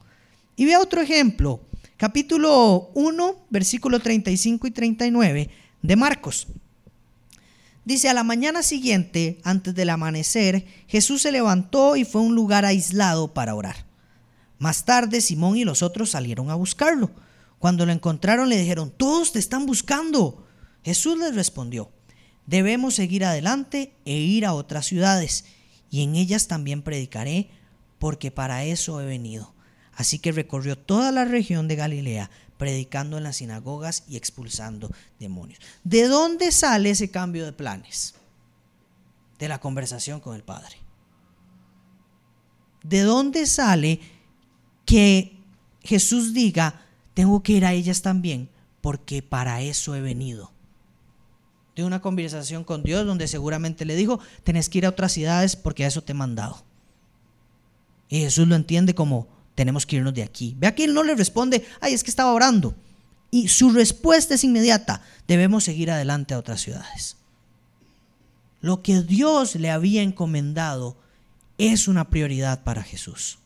[0.58, 1.62] Y vea otro ejemplo,
[1.95, 6.48] capítulo 1, versículo 35 y 39 de Marcos.
[7.84, 12.34] Dice, a la mañana siguiente, antes del amanecer, Jesús se levantó y fue a un
[12.34, 13.86] lugar aislado para orar.
[14.58, 17.12] Más tarde, Simón y los otros salieron a buscarlo.
[17.60, 20.48] Cuando lo encontraron le dijeron, todos te están buscando.
[20.84, 21.91] Jesús les respondió,
[22.48, 25.45] debemos seguir adelante e ir a otras ciudades,
[25.91, 27.50] y en ellas también predicaré,
[28.00, 29.54] porque para eso he venido.
[29.93, 34.89] Así que recorrió toda la región de Galilea, predicando en las sinagogas y expulsando
[35.20, 35.60] demonios.
[35.84, 38.15] ¿De dónde sale ese cambio de planes?
[39.39, 40.78] De la conversación con el Padre.
[42.84, 44.00] ¿De dónde sale
[44.86, 45.38] que
[45.82, 46.82] Jesús diga,
[47.13, 48.50] tengo que ir a ellas también,
[48.82, 50.52] porque para eso he venido?
[51.76, 55.56] De una conversación con Dios donde seguramente le dijo, tenés que ir a otras ciudades
[55.56, 56.63] porque a eso te he mandado.
[58.08, 60.56] Y Jesús lo entiende como, tenemos que irnos de aquí.
[60.58, 62.76] Ve aquí, él no le responde, ay, es que estaba orando.
[63.32, 67.18] Y su respuesta es inmediata, debemos seguir adelante a otras ciudades.
[68.62, 70.98] Lo que Dios le había encomendado
[71.58, 73.39] es una prioridad para Jesús.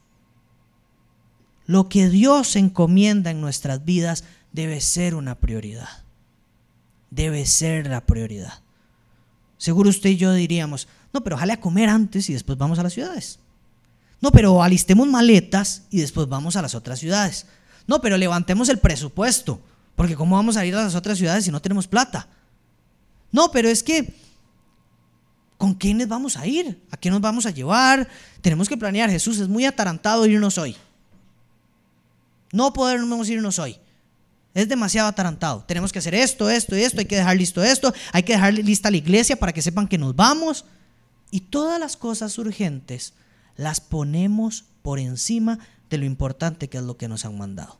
[1.65, 5.89] Lo que Dios encomienda en nuestras vidas debe ser una prioridad.
[7.11, 8.61] Debe ser la prioridad.
[9.57, 12.83] Seguro usted y yo diríamos, no, pero ojalá a comer antes y después vamos a
[12.83, 13.39] las ciudades.
[14.21, 17.45] No, pero alistemos maletas y después vamos a las otras ciudades.
[17.87, 19.61] No, pero levantemos el presupuesto,
[19.95, 22.27] porque ¿cómo vamos a ir a las otras ciudades si no tenemos plata?
[23.31, 24.13] No, pero es que,
[25.57, 26.81] ¿con quiénes vamos a ir?
[26.91, 28.07] ¿A qué nos vamos a llevar?
[28.41, 29.09] Tenemos que planear.
[29.09, 30.75] Jesús es muy atarantado irnos hoy.
[32.51, 33.77] No podemos irnos hoy.
[34.53, 35.63] Es demasiado atarantado.
[35.67, 36.99] Tenemos que hacer esto, esto y esto.
[36.99, 37.93] Hay que dejar listo esto.
[38.11, 40.65] Hay que dejar lista la iglesia para que sepan que nos vamos.
[41.31, 43.13] Y todas las cosas urgentes
[43.59, 47.77] las ponemos por encima de lo importante que es lo que nos han mandado.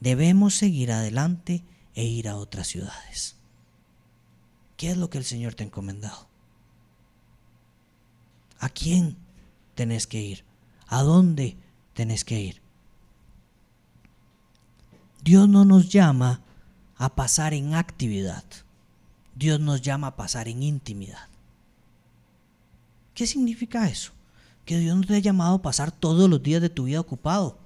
[0.00, 3.36] Debemos seguir adelante e ir a otras ciudades.
[4.76, 6.28] ¿Qué es lo que el Señor te ha encomendado?
[8.58, 9.16] ¿A quién
[9.74, 10.44] tenés que ir?
[10.88, 11.56] ¿A dónde
[11.94, 12.60] tenés que ir?
[15.24, 16.42] Dios no nos llama
[16.96, 18.44] a pasar en actividad.
[19.34, 21.31] Dios nos llama a pasar en intimidad.
[23.14, 24.12] ¿Qué significa eso?
[24.64, 27.58] Que Dios no te ha llamado a pasar todos los días de tu vida ocupado.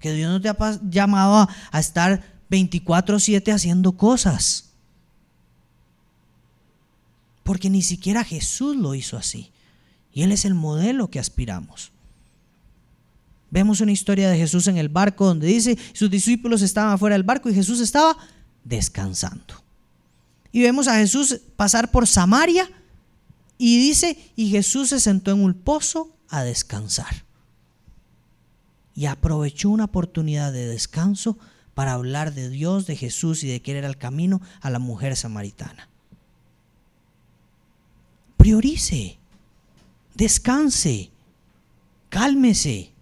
[0.00, 4.70] Que Dios no te ha llamado a, estar 24/7 haciendo cosas.
[7.42, 9.50] Porque ni siquiera Jesús lo hizo así.
[10.12, 11.92] Y Él es el modelo que aspiramos.
[13.50, 17.22] Vemos una historia de Jesús en el barco donde dice, sus discípulos estaban afuera del
[17.22, 18.16] barco y Jesús estaba
[18.62, 19.54] descansando.
[20.52, 22.68] Y vemos a Jesús pasar por Samaria
[23.58, 27.24] y dice, y Jesús se sentó en un pozo a descansar.
[28.94, 31.36] Y aprovechó una oportunidad de descanso
[31.74, 35.16] para hablar de Dios, de Jesús y de que era el camino a la mujer
[35.16, 35.88] samaritana.
[38.36, 39.18] Priorice,
[40.14, 41.10] descanse,
[42.08, 42.92] cálmese.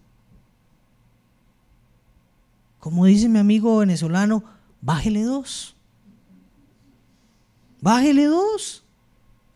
[2.79, 4.45] Como dice mi amigo venezolano,
[4.81, 5.75] bájele dos.
[7.81, 8.86] Bájele dos.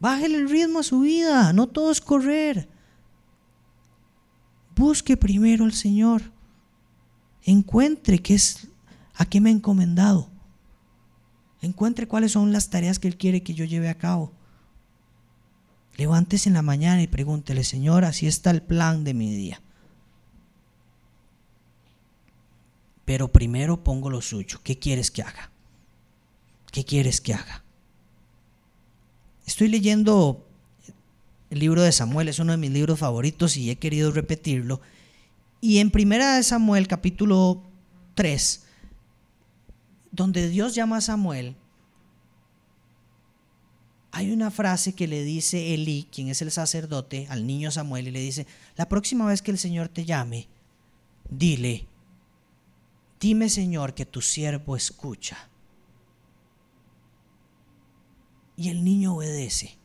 [0.01, 2.69] Bájele el ritmo a su vida, no todo es correr.
[4.75, 6.23] Busque primero al Señor.
[7.45, 8.67] Encuentre qué es
[9.15, 10.31] a qué me ha encomendado.
[11.61, 14.33] Encuentre cuáles son las tareas que Él quiere que yo lleve a cabo.
[15.99, 19.61] Levántese en la mañana y pregúntele, Señor, así está el plan de mi día.
[23.05, 24.61] Pero primero pongo lo suyo.
[24.65, 25.51] ¿Qué quieres que haga?
[26.73, 27.65] ¿Qué quieres que haga?
[29.51, 30.47] Estoy leyendo
[31.51, 34.81] el libro de Samuel, es uno de mis libros favoritos y he querido repetirlo.
[35.61, 37.61] Y en Primera de Samuel, capítulo
[38.15, 38.63] 3,
[40.13, 41.57] donde Dios llama a Samuel,
[44.13, 48.13] hay una frase que le dice Elí, quien es el sacerdote, al niño Samuel, y
[48.13, 50.47] le dice, la próxima vez que el Señor te llame,
[51.29, 51.89] dile,
[53.19, 55.50] dime Señor que tu siervo escucha.
[58.61, 59.79] Y el niño obedece.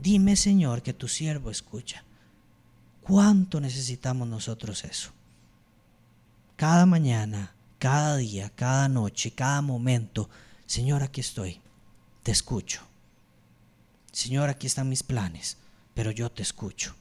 [0.00, 2.04] Dime, Señor, que tu siervo escucha.
[3.02, 5.10] ¿Cuánto necesitamos nosotros eso?
[6.54, 10.30] Cada mañana, cada día, cada noche, cada momento,
[10.66, 11.60] Señor, aquí estoy,
[12.22, 12.82] te escucho.
[14.12, 15.56] Señor, aquí están mis planes,
[15.92, 16.94] pero yo te escucho.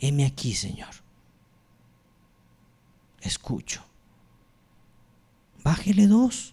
[0.00, 0.96] Heme aquí, Señor.
[3.22, 3.82] Escucho.
[5.64, 6.52] Bájele dos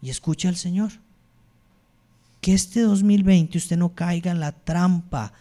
[0.00, 1.04] y escuche al Señor
[2.46, 5.32] que este 2020 usted no caiga en la trampa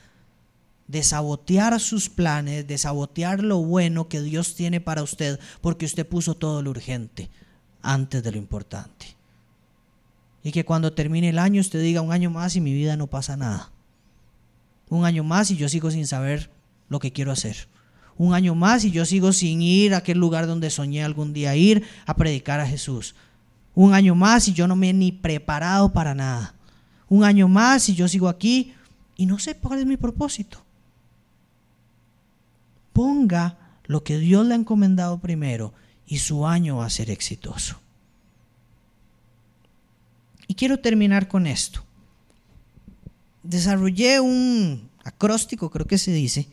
[0.87, 6.07] de sabotear sus planes, de sabotear lo bueno que Dios tiene para usted, porque usted
[6.07, 7.29] puso todo lo urgente
[7.83, 9.15] antes de lo importante.
[10.41, 13.05] Y que cuando termine el año usted diga un año más y mi vida no
[13.05, 13.71] pasa nada.
[14.89, 16.49] Un año más y yo sigo sin saber
[16.89, 17.67] lo que quiero hacer.
[18.17, 21.55] Un año más y yo sigo sin ir a aquel lugar donde soñé algún día
[21.55, 23.13] ir a predicar a Jesús.
[23.75, 26.55] Un año más y yo no me he ni preparado para nada
[27.09, 28.73] un año más y yo sigo aquí
[29.15, 30.63] y no sé cuál es mi propósito.
[32.93, 35.73] Ponga lo que Dios le ha encomendado primero
[36.07, 37.79] y su año va a ser exitoso.
[40.47, 41.83] Y quiero terminar con esto.
[43.43, 46.47] Desarrollé un acróstico, creo que se dice,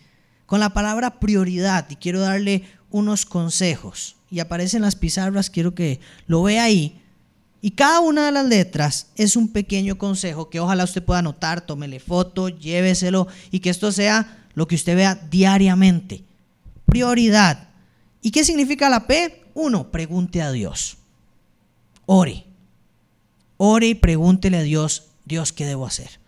[0.47, 4.17] con la palabra prioridad y quiero darle unos consejos.
[4.31, 7.02] Y aparecen las pizarras, quiero que lo vea ahí.
[7.65, 11.65] Y cada una de las letras es un pequeño consejo que ojalá usted pueda anotar,
[11.65, 16.25] tómele foto, lléveselo y que esto sea lo que usted vea diariamente.
[16.87, 17.69] Prioridad.
[18.21, 19.45] ¿Y qué significa la P?
[19.55, 20.97] Uno, pregunte a Dios.
[22.05, 22.45] Ore.
[23.59, 26.19] Ore y pregúntele a Dios, Dios, ¿qué debo hacer?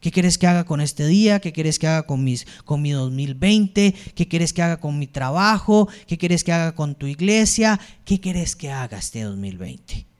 [0.00, 1.38] ¿Qué quieres que haga con este día?
[1.38, 3.94] ¿Qué quieres que haga con, mis, con mi 2020?
[4.16, 5.88] ¿Qué quieres que haga con mi trabajo?
[6.08, 7.78] ¿Qué quieres que haga con tu iglesia?
[8.04, 10.11] ¿Qué quieres que haga este 2020?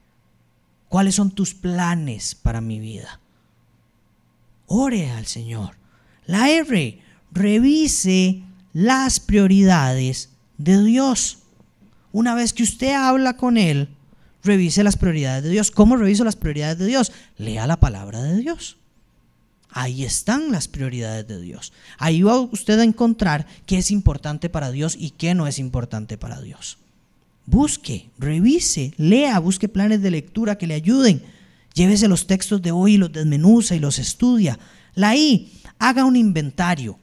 [0.93, 3.19] ¿Cuáles son tus planes para mi vida?
[4.67, 5.75] Ore al Señor.
[6.27, 7.01] La R,
[7.31, 10.29] revise las prioridades
[10.59, 11.39] de Dios.
[12.11, 13.89] Una vez que usted habla con Él,
[14.43, 15.71] revise las prioridades de Dios.
[15.71, 17.11] ¿Cómo reviso las prioridades de Dios?
[17.39, 18.77] Lea la palabra de Dios.
[19.71, 21.73] Ahí están las prioridades de Dios.
[21.97, 26.19] Ahí va usted a encontrar qué es importante para Dios y qué no es importante
[26.19, 26.77] para Dios.
[27.45, 31.23] Busque, revise, lea, busque planes de lectura que le ayuden.
[31.73, 34.57] Llévese los textos de hoy y los desmenuza y los estudia.
[34.95, 36.97] La I, haga un inventario.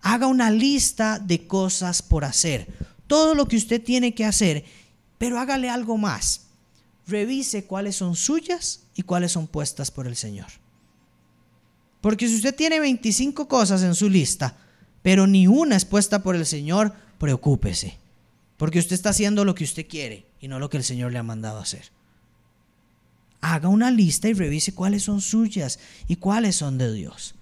[0.00, 2.66] Haga una lista de cosas por hacer.
[3.06, 4.64] Todo lo que usted tiene que hacer,
[5.18, 6.46] pero hágale algo más.
[7.06, 10.46] Revise cuáles son suyas y cuáles son puestas por el Señor.
[12.00, 14.56] Porque si usted tiene 25 cosas en su lista,
[15.02, 17.97] pero ni una es puesta por el Señor, preocúpese.
[18.58, 21.18] Porque usted está haciendo lo que usted quiere y no lo que el Señor le
[21.18, 21.90] ha mandado hacer.
[23.40, 27.36] Haga una lista y revise cuáles son suyas y cuáles son de Dios.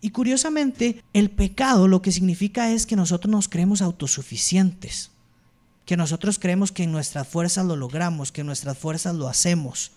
[0.00, 5.12] Y curiosamente, el pecado lo que significa es que nosotros nos creemos autosuficientes,
[5.86, 9.92] que nosotros creemos que en nuestras fuerzas lo logramos, que en nuestras fuerzas lo hacemos.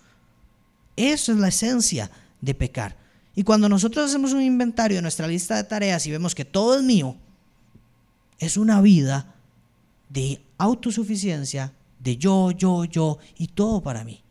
[0.95, 2.11] Eso es la esencia
[2.41, 2.95] de pecar.
[3.35, 6.77] Y cuando nosotros hacemos un inventario de nuestra lista de tareas y vemos que todo
[6.77, 7.15] es mío,
[8.37, 9.33] es una vida
[10.13, 14.23] de autosuficiencia, de yo, yo, yo y todo para mí.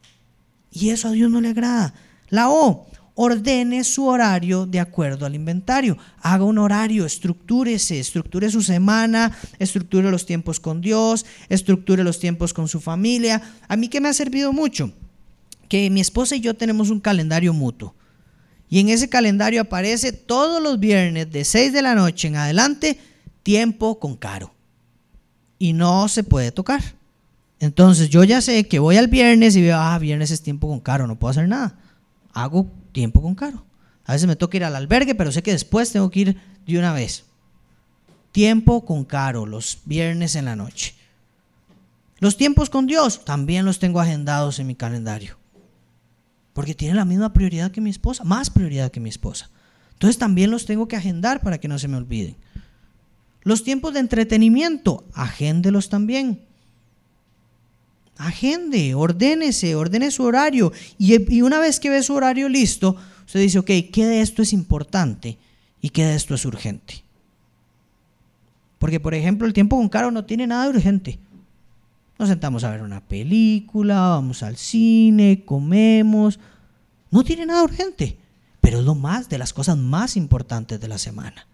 [0.70, 1.92] Y eso a Dios no le agrada.
[2.28, 5.98] La O, ordene su horario de acuerdo al inventario.
[6.20, 12.54] Haga un horario, estructúrese, estructure su semana, estructure los tiempos con Dios, estructure los tiempos
[12.54, 13.42] con su familia.
[13.68, 14.92] A mí que me ha servido mucho,
[15.68, 17.94] que mi esposa y yo tenemos un calendario mutuo.
[18.70, 22.98] Y en ese calendario aparece todos los viernes de 6 de la noche en adelante,
[23.42, 24.54] tiempo con Caro.
[25.62, 26.82] Y no se puede tocar.
[27.60, 30.80] Entonces yo ya sé que voy al viernes y veo, ah, viernes es tiempo con
[30.80, 31.78] Caro, no puedo hacer nada.
[32.32, 33.64] Hago tiempo con Caro.
[34.04, 36.78] A veces me toca ir al albergue, pero sé que después tengo que ir de
[36.80, 37.26] una vez.
[38.32, 40.96] Tiempo con Caro, los viernes en la noche.
[42.18, 45.38] Los tiempos con Dios también los tengo agendados en mi calendario.
[46.54, 49.48] Porque tiene la misma prioridad que mi esposa, más prioridad que mi esposa.
[49.92, 52.34] Entonces también los tengo que agendar para que no se me olviden.
[53.44, 56.42] Los tiempos de entretenimiento, agéndelos también.
[58.16, 60.72] Agende, ordénese, ordene su horario.
[60.98, 64.52] Y, una vez que ve su horario listo, usted dice, ok, ¿qué de esto es
[64.52, 65.38] importante
[65.80, 67.02] y qué de esto es urgente?
[68.78, 71.18] Porque, por ejemplo, el tiempo con Caro no tiene nada de urgente.
[72.18, 76.38] Nos sentamos a ver una película, vamos al cine, comemos.
[77.10, 78.18] No tiene nada urgente,
[78.60, 81.46] pero es lo más de las cosas más importantes de la semana.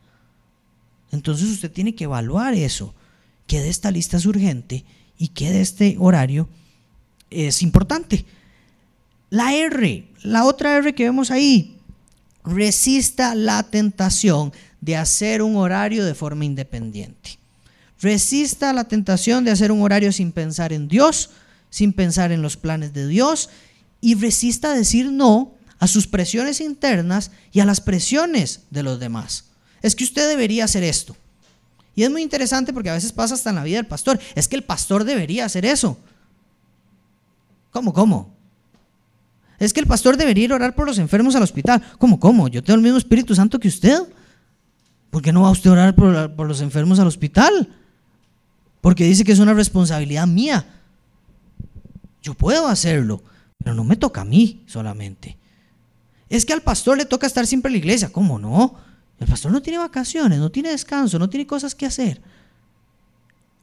[1.11, 2.95] Entonces usted tiene que evaluar eso,
[3.47, 4.85] qué de esta lista es urgente
[5.17, 6.49] y qué de este horario
[7.31, 8.25] es importante.
[9.31, 11.77] La R, la otra R que vemos ahí,
[12.45, 17.39] resista la tentación de hacer un horario de forma independiente.
[18.01, 21.31] Resista la tentación de hacer un horario sin pensar en Dios,
[21.71, 23.51] sin pensar en los planes de Dios
[24.01, 29.45] y resista decir no a sus presiones internas y a las presiones de los demás.
[29.83, 31.17] Es que usted debería hacer esto.
[31.95, 34.19] Y es muy interesante porque a veces pasa hasta en la vida del pastor.
[34.35, 35.99] Es que el pastor debería hacer eso.
[37.71, 38.35] ¿Cómo, cómo?
[39.59, 41.83] Es que el pastor debería ir a orar por los enfermos al hospital.
[41.99, 42.49] ¿Cómo, cómo?
[42.49, 43.99] Yo tengo el mismo Espíritu Santo que usted.
[45.11, 47.69] ¿Por qué no va usted a orar por, por los enfermos al hospital?
[48.81, 50.67] porque dice que es una responsabilidad mía.
[52.23, 53.23] Yo puedo hacerlo,
[53.59, 55.37] pero no me toca a mí solamente.
[56.29, 58.11] Es que al pastor le toca estar siempre en la iglesia.
[58.11, 58.77] ¿Cómo no?
[59.21, 62.21] El pastor no tiene vacaciones, no tiene descanso, no tiene cosas que hacer.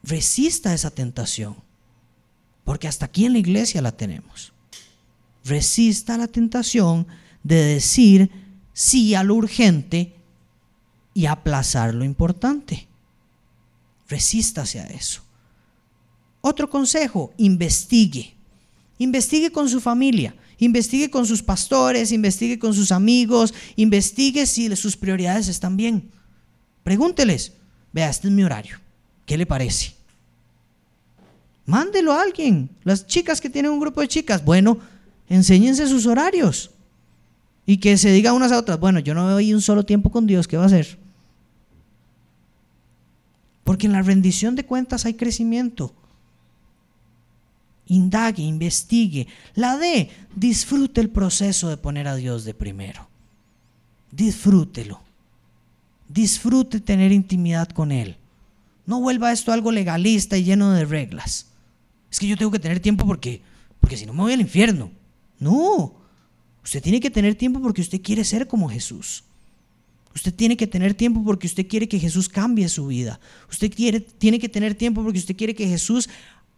[0.03, 1.55] Resista esa tentación,
[2.63, 4.53] porque hasta aquí en la iglesia la tenemos.
[5.43, 7.07] Resista la tentación
[7.43, 8.31] de decir
[8.73, 10.15] sí a lo urgente
[11.13, 12.87] y aplazar lo importante.
[14.09, 15.21] Resístase a eso.
[16.41, 18.35] Otro consejo, investigue.
[18.97, 24.97] Investigue con su familia, investigue con sus pastores, investigue con sus amigos, investigue si sus
[24.97, 26.09] prioridades están bien.
[26.83, 27.53] Pregúnteles,
[27.91, 28.79] vea, este es mi horario,
[29.25, 29.93] ¿qué le parece?
[31.65, 32.69] Mándelo a alguien.
[32.83, 34.77] Las chicas que tienen un grupo de chicas, bueno,
[35.29, 36.71] enséñense sus horarios.
[37.65, 40.27] Y que se digan unas a otras, bueno, yo no veo un solo tiempo con
[40.27, 40.99] Dios, ¿qué va a hacer?
[43.63, 45.91] Porque en la rendición de cuentas hay crecimiento.
[47.87, 49.27] Indague, investigue.
[49.53, 53.07] La D, disfrute el proceso de poner a Dios de primero.
[54.11, 55.01] Disfrútelo.
[56.07, 58.17] Disfrute tener intimidad con Él.
[58.85, 61.47] No vuelva esto algo legalista y lleno de reglas.
[62.11, 63.41] Es que yo tengo que tener tiempo porque,
[63.79, 64.91] porque si no me voy al infierno.
[65.39, 65.93] No.
[66.63, 69.23] Usted tiene que tener tiempo porque usted quiere ser como Jesús.
[70.15, 73.19] Usted tiene que tener tiempo porque usted quiere que Jesús cambie su vida.
[73.51, 76.09] Usted quiere, tiene que tener tiempo porque usted quiere que Jesús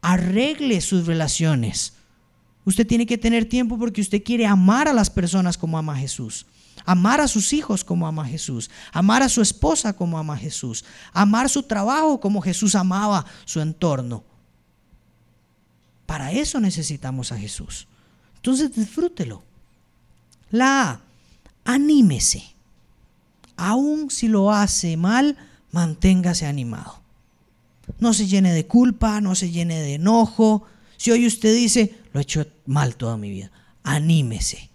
[0.01, 1.93] arregle sus relaciones.
[2.65, 6.45] Usted tiene que tener tiempo porque usted quiere amar a las personas como ama Jesús.
[6.85, 8.69] Amar a sus hijos como ama Jesús.
[8.91, 10.85] Amar a su esposa como ama Jesús.
[11.13, 14.23] Amar su trabajo como Jesús amaba su entorno.
[16.05, 17.87] Para eso necesitamos a Jesús.
[18.35, 19.43] Entonces disfrútelo.
[20.49, 21.01] La A,
[21.65, 22.57] anímese
[23.57, 25.35] aun si lo hace mal,
[25.71, 27.01] manténgase animado.
[27.99, 30.63] No se llene de culpa, no se llene de enojo.
[30.97, 33.51] Si hoy usted dice, lo he hecho mal toda mi vida,
[33.83, 34.69] anímese.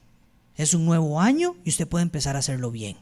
[0.57, 2.97] Es un nuevo año y usted puede empezar a hacerlo bien.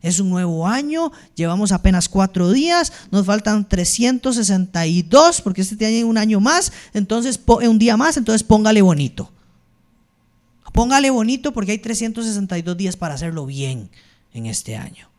[0.00, 6.18] Es un nuevo año, llevamos apenas cuatro días, nos faltan 362 porque este tiene un
[6.18, 9.32] año más, entonces un día más, entonces póngale bonito.
[10.72, 13.90] Póngale bonito porque hay 362 días para hacerlo bien
[14.32, 15.10] en este año.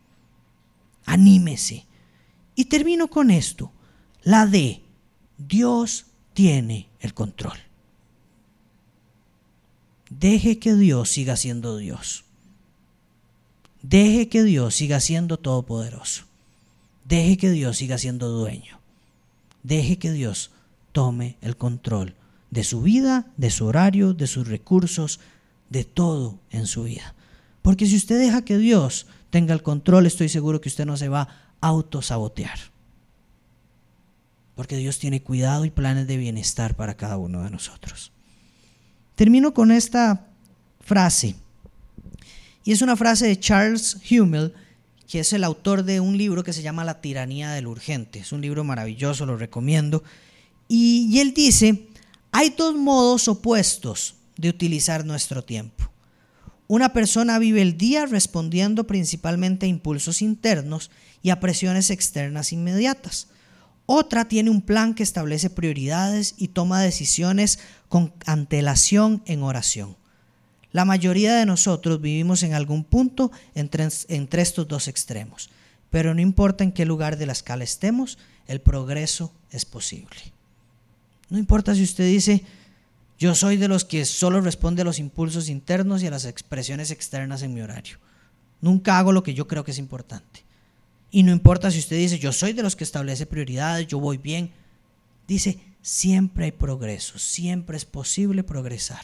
[1.06, 1.86] Anímese.
[2.56, 3.72] Y termino con esto.
[4.24, 4.82] La D.
[5.38, 7.58] Dios tiene el control.
[10.10, 12.26] Deje que Dios siga siendo Dios.
[13.82, 16.24] Deje que Dios siga siendo todopoderoso.
[17.06, 18.80] Deje que Dios siga siendo dueño.
[19.64, 20.52] Deje que Dios
[20.92, 22.16] tome el control
[22.52, 25.20] de su vida, de su horario, de sus recursos,
[25.70, 27.14] de todo en su vida.
[27.62, 31.10] Porque si usted deja que Dios tenga el control, estoy seguro que usted no se
[31.10, 31.22] va
[31.62, 32.60] a autosabotear.
[34.60, 38.12] Porque Dios tiene cuidado y planes de bienestar para cada uno de nosotros.
[39.16, 40.28] Termino con esta
[40.82, 41.38] frase.
[42.66, 44.54] Y es una frase de Charles Hummel,
[45.08, 48.20] que es el autor de un libro que se llama La tiranía del urgente.
[48.20, 50.04] Es un libro maravilloso, lo recomiendo.
[50.68, 51.88] Y, y él dice,
[52.34, 55.90] hay dos modos opuestos de utilizar nuestro tiempo.
[56.68, 60.92] Una persona vive el día respondiendo principalmente a impulsos internos
[61.24, 63.30] y a presiones externas inmediatas.
[63.92, 69.98] Otra tiene un plan que establece prioridades y toma decisiones con antelación en oración.
[70.72, 75.50] La mayoría de nosotros vivimos en algún punto entre, entre, estos dos extremos,
[75.90, 80.34] pero no importa en qué lugar de la escala estemos, el progreso es posible.
[81.32, 82.44] No importa si usted dice,
[83.18, 86.92] yo soy de los que solo responde a los impulsos internos y a las expresiones
[86.92, 87.98] externas en mi horario.
[88.62, 90.48] Nunca hago lo que yo creo que es importante.
[91.12, 94.18] Y no importa si usted dice, yo soy de los que establece prioridades, yo voy
[94.18, 94.52] bien.
[95.28, 99.02] Dice, siempre hay progreso, siempre es posible progresar,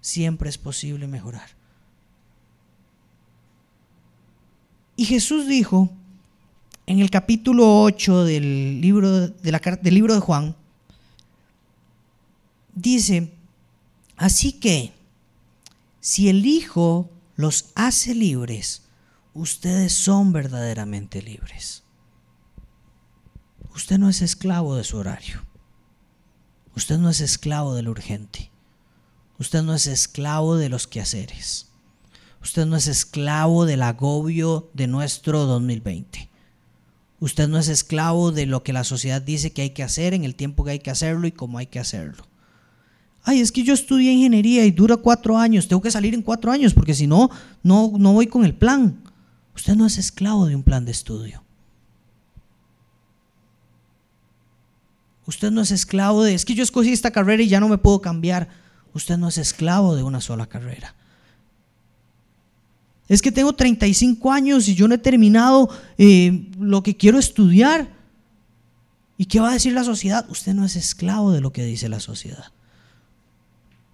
[0.00, 1.48] siempre es posible mejorar.
[4.96, 5.88] Y Jesús dijo
[6.86, 10.54] en el capítulo 8 del libro de, la, del libro de Juan,
[12.74, 13.32] dice,
[14.20, 14.92] Así que,
[16.02, 18.82] si el Hijo los hace libres,
[19.34, 21.84] ustedes son verdaderamente libres.
[23.74, 25.44] Usted no es esclavo de su horario.
[26.76, 28.50] Usted no es esclavo del urgente.
[29.38, 31.68] Usted no es esclavo de los quehaceres.
[32.42, 36.28] Usted no es esclavo del agobio de nuestro 2020.
[37.20, 40.24] Usted no es esclavo de lo que la sociedad dice que hay que hacer en
[40.24, 42.30] el tiempo que hay que hacerlo y cómo hay que hacerlo
[43.24, 46.50] ay, es que yo estudié ingeniería y dura cuatro años, tengo que salir en cuatro
[46.50, 47.30] años porque si no,
[47.62, 49.02] no, no voy con el plan.
[49.54, 51.42] Usted no es esclavo de un plan de estudio.
[55.26, 57.78] Usted no es esclavo de, es que yo escogí esta carrera y ya no me
[57.78, 58.48] puedo cambiar.
[58.94, 60.94] Usted no es esclavo de una sola carrera.
[63.08, 67.88] Es que tengo 35 años y yo no he terminado eh, lo que quiero estudiar.
[69.18, 70.24] ¿Y qué va a decir la sociedad?
[70.30, 72.52] Usted no es esclavo de lo que dice la sociedad.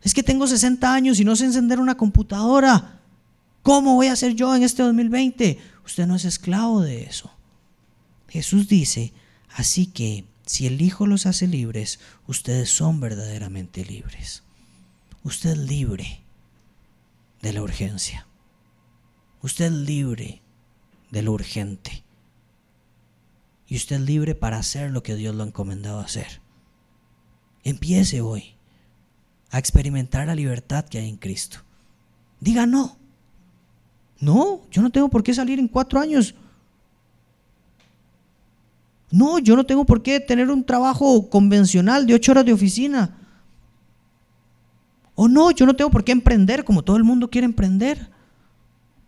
[0.02, 3.00] Es que tengo 60 años y no sé encender una computadora.
[3.66, 5.58] ¿Cómo voy a ser yo en este 2020?
[5.84, 7.32] Usted no es esclavo de eso.
[8.28, 9.12] Jesús dice,
[9.56, 11.98] Así que si el Hijo los hace libres,
[12.28, 14.44] ustedes son verdaderamente libres.
[15.24, 16.22] Usted libre
[17.42, 18.28] de la urgencia.
[19.42, 20.42] Usted libre
[21.10, 22.04] de lo urgente.
[23.66, 26.40] Y usted libre para hacer lo que Dios lo ha encomendado a hacer.
[27.64, 28.54] Empiece hoy
[29.50, 31.64] a experimentar la libertad que hay en Cristo.
[32.38, 33.04] Diga no.
[34.20, 36.34] No, yo no tengo por qué salir en cuatro años.
[39.10, 43.16] No, yo no tengo por qué tener un trabajo convencional de ocho horas de oficina.
[45.14, 48.10] O no, yo no tengo por qué emprender como todo el mundo quiere emprender.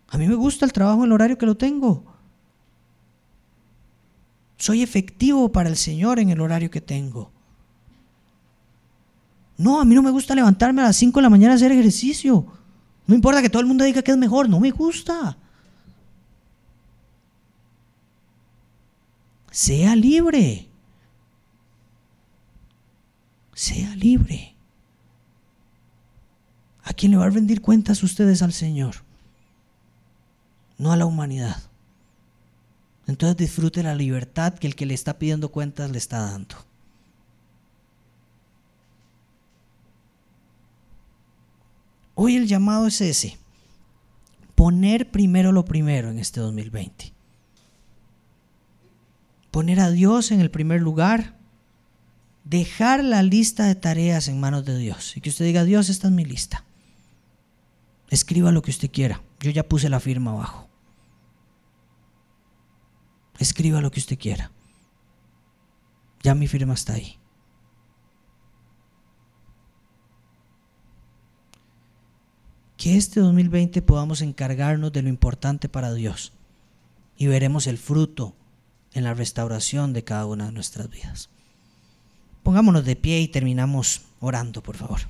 [0.09, 2.05] A mí me gusta el trabajo en el horario que lo tengo.
[4.57, 7.31] Soy efectivo para el Señor en el horario que tengo.
[9.57, 11.73] No, a mí no me gusta levantarme a las 5 de la mañana a hacer
[11.73, 12.47] ejercicio.
[13.09, 15.39] No importa que todo el mundo diga que es mejor, no me gusta.
[19.51, 20.69] Sea libre.
[23.55, 24.55] Sea libre.
[26.85, 28.97] ¿A quién le va a rendir cuentas ustedes al Señor?
[30.77, 31.63] No a la humanidad.
[33.07, 36.68] Entonces disfrute la libertad que el que le está pidiendo cuentas le está dando.
[42.21, 43.39] Hoy el llamado es ese.
[44.57, 47.13] Poner primero lo primero en este 2020.
[49.53, 51.37] Poner a Dios en el primer lugar.
[52.43, 55.17] Dejar la lista de tareas en manos de Dios.
[55.17, 56.65] Y que usted diga, Dios, esta es mi lista.
[58.11, 59.23] Escriba lo que usted quiera.
[59.39, 60.69] Yo ya puse la firma abajo.
[63.39, 64.51] Escriba lo que usted quiera.
[66.25, 67.18] Ya mi firma está ahí.
[72.79, 76.33] Que este 2020 podamos encargarnos de lo importante para Dios
[77.19, 78.35] y veremos el fruto
[78.95, 81.29] en la restauración de cada una de nuestras vidas.
[82.45, 85.01] Pongámonos de pie y terminamos orando, por favor.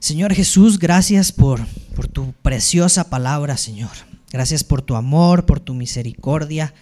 [0.00, 1.64] Señor Jesús, gracias por,
[1.94, 3.92] por tu preciosa palabra, Señor.
[4.32, 6.74] Gracias por tu amor, por tu misericordia.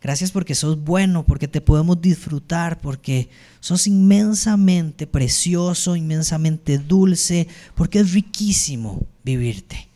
[0.00, 3.28] Gracias porque sos bueno, porque te podemos disfrutar, porque
[3.60, 9.88] sos inmensamente precioso, inmensamente dulce, porque es riquísimo vivirte,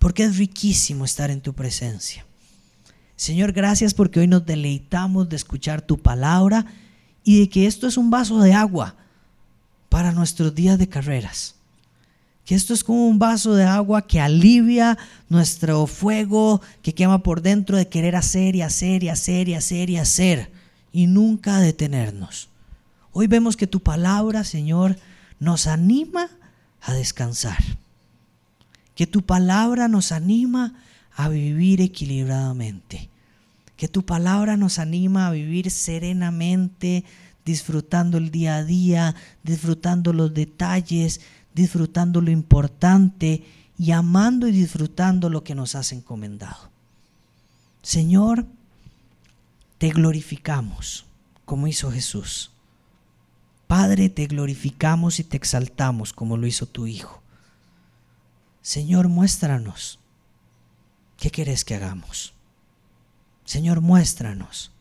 [0.00, 2.26] porque es riquísimo estar en tu presencia.
[3.14, 6.66] Señor, gracias porque hoy nos deleitamos de escuchar tu palabra
[7.22, 8.96] y de que esto es un vaso de agua
[9.88, 11.53] para nuestros días de carreras
[12.44, 17.40] que esto es como un vaso de agua que alivia nuestro fuego que quema por
[17.40, 20.52] dentro de querer hacer y hacer y hacer y hacer y hacer
[20.92, 22.48] y nunca detenernos.
[23.12, 24.96] Hoy vemos que tu palabra, Señor,
[25.40, 26.28] nos anima
[26.82, 27.62] a descansar.
[28.94, 30.74] Que tu palabra nos anima
[31.16, 33.08] a vivir equilibradamente.
[33.76, 37.04] Que tu palabra nos anima a vivir serenamente,
[37.44, 41.20] disfrutando el día a día, disfrutando los detalles,
[41.54, 43.44] disfrutando lo importante
[43.78, 46.70] y amando y disfrutando lo que nos has encomendado.
[47.82, 48.46] Señor,
[49.78, 51.06] te glorificamos
[51.44, 52.50] como hizo Jesús.
[53.66, 57.22] Padre, te glorificamos y te exaltamos como lo hizo tu Hijo.
[58.62, 59.98] Señor, muéstranos
[61.16, 62.34] qué querés que hagamos.
[63.44, 64.72] Señor, muéstranos,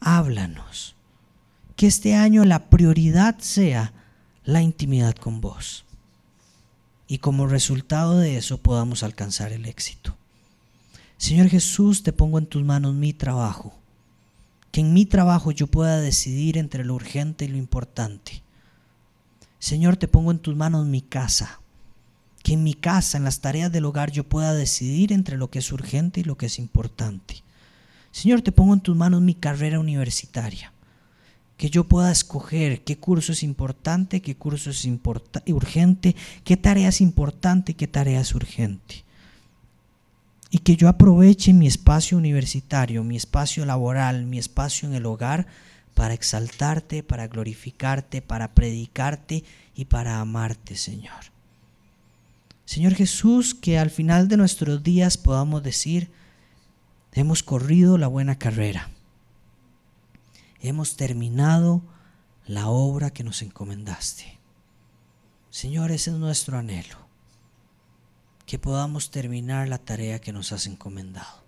[0.00, 0.94] háblanos.
[1.74, 3.92] Que este año la prioridad sea
[4.46, 5.84] la intimidad con vos.
[7.08, 10.16] Y como resultado de eso podamos alcanzar el éxito.
[11.18, 13.74] Señor Jesús, te pongo en tus manos mi trabajo.
[14.70, 18.42] Que en mi trabajo yo pueda decidir entre lo urgente y lo importante.
[19.58, 21.60] Señor, te pongo en tus manos mi casa.
[22.44, 25.58] Que en mi casa, en las tareas del hogar, yo pueda decidir entre lo que
[25.58, 27.42] es urgente y lo que es importante.
[28.12, 30.72] Señor, te pongo en tus manos mi carrera universitaria
[31.56, 34.88] que yo pueda escoger qué curso es importante, qué curso es
[35.46, 39.04] urgente, qué tarea es importante, qué tarea es urgente.
[40.50, 45.46] Y que yo aproveche mi espacio universitario, mi espacio laboral, mi espacio en el hogar
[45.94, 49.44] para exaltarte, para glorificarte, para predicarte
[49.74, 51.32] y para amarte, Señor.
[52.66, 56.10] Señor Jesús, que al final de nuestros días podamos decir,
[57.12, 58.90] hemos corrido la buena carrera
[60.68, 61.82] hemos terminado
[62.46, 64.38] la obra que nos encomendaste.
[65.50, 66.98] Señor, ese es nuestro anhelo,
[68.44, 71.44] que podamos terminar la tarea que nos has encomendado.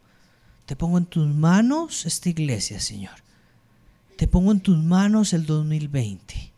[0.67, 3.15] Te pongo en tus manos esta iglesia, Señor.
[4.17, 6.53] Te pongo en tus manos el 2020.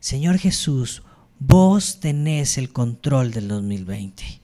[0.00, 1.02] Señor Jesús,
[1.38, 4.40] vos tenés el control del 2020.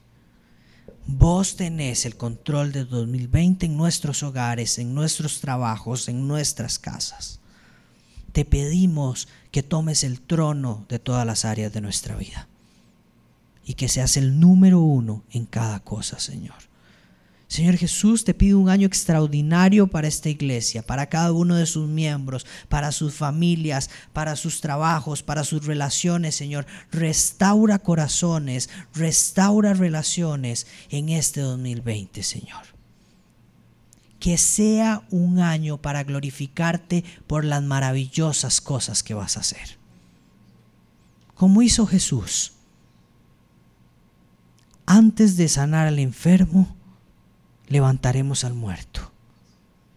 [1.05, 7.39] Vos tenés el control del 2020 en nuestros hogares, en nuestros trabajos, en nuestras casas.
[8.37, 12.47] Te pedimos que tomes el trono de todas las áreas de nuestra vida
[13.65, 16.53] y que seas el número uno en cada cosa, Señor.
[17.47, 21.89] Señor Jesús, te pido un año extraordinario para esta iglesia, para cada uno de sus
[21.89, 26.67] miembros, para sus familias, para sus trabajos, para sus relaciones, Señor.
[26.91, 32.76] Restaura corazones, restaura relaciones en este 2020, Señor.
[34.27, 39.77] Que sea un año para glorificarte por las maravillosas cosas que vas a hacer.
[41.33, 42.51] Como hizo Jesús.
[44.85, 46.75] Antes de sanar al enfermo,
[47.69, 49.13] levantaremos al muerto.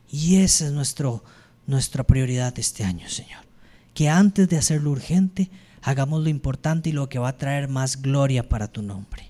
[0.09, 1.25] Y esa es nuestro,
[1.67, 3.45] nuestra prioridad este año, Señor.
[3.95, 5.51] Que antes de hacer lo urgente,
[5.83, 9.30] hagamos lo importante y lo que va a traer más gloria para tu nombre.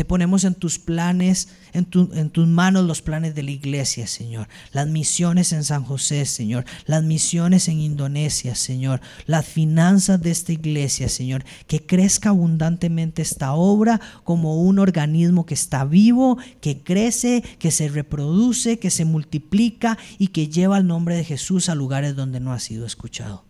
[0.00, 4.48] Te ponemos en tus planes, en, en, tus manos los planes de la iglesia, Señor.
[4.72, 6.64] Las misiones en San José, Señor.
[6.86, 9.02] Las misiones en Indonesia, Señor.
[9.26, 11.44] Las finanzas de esta iglesia, Señor.
[11.66, 17.90] Que crezca abundantemente esta obra como un organismo que está vivo, que crece, que se
[17.90, 22.54] reproduce, que se multiplica y que lleva el nombre de Jesús a lugares donde no
[22.54, 23.49] ha sido escuchado.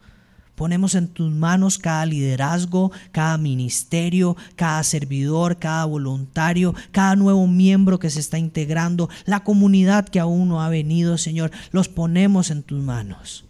[0.60, 7.98] Ponemos en tus manos cada liderazgo, cada ministerio, cada servidor, cada voluntario, cada nuevo miembro
[7.98, 11.50] que se está integrando, la comunidad que aún no ha venido, Señor.
[11.70, 13.46] Los ponemos en tus manos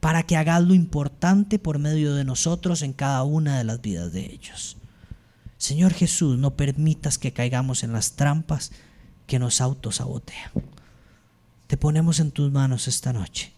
[0.00, 4.12] para que hagas lo importante por medio de nosotros en cada una de las vidas
[4.12, 4.78] de ellos.
[5.58, 8.72] Señor Jesús, no permitas que caigamos en las trampas
[9.28, 10.50] que nos autosabotean.
[11.68, 13.55] Te ponemos en tus manos esta noche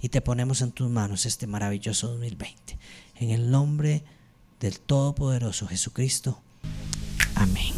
[0.00, 2.78] y te ponemos en tus manos este maravilloso 2020.
[3.16, 4.02] En el nombre
[4.60, 6.40] del Todopoderoso Jesucristo.
[7.34, 7.74] Amén.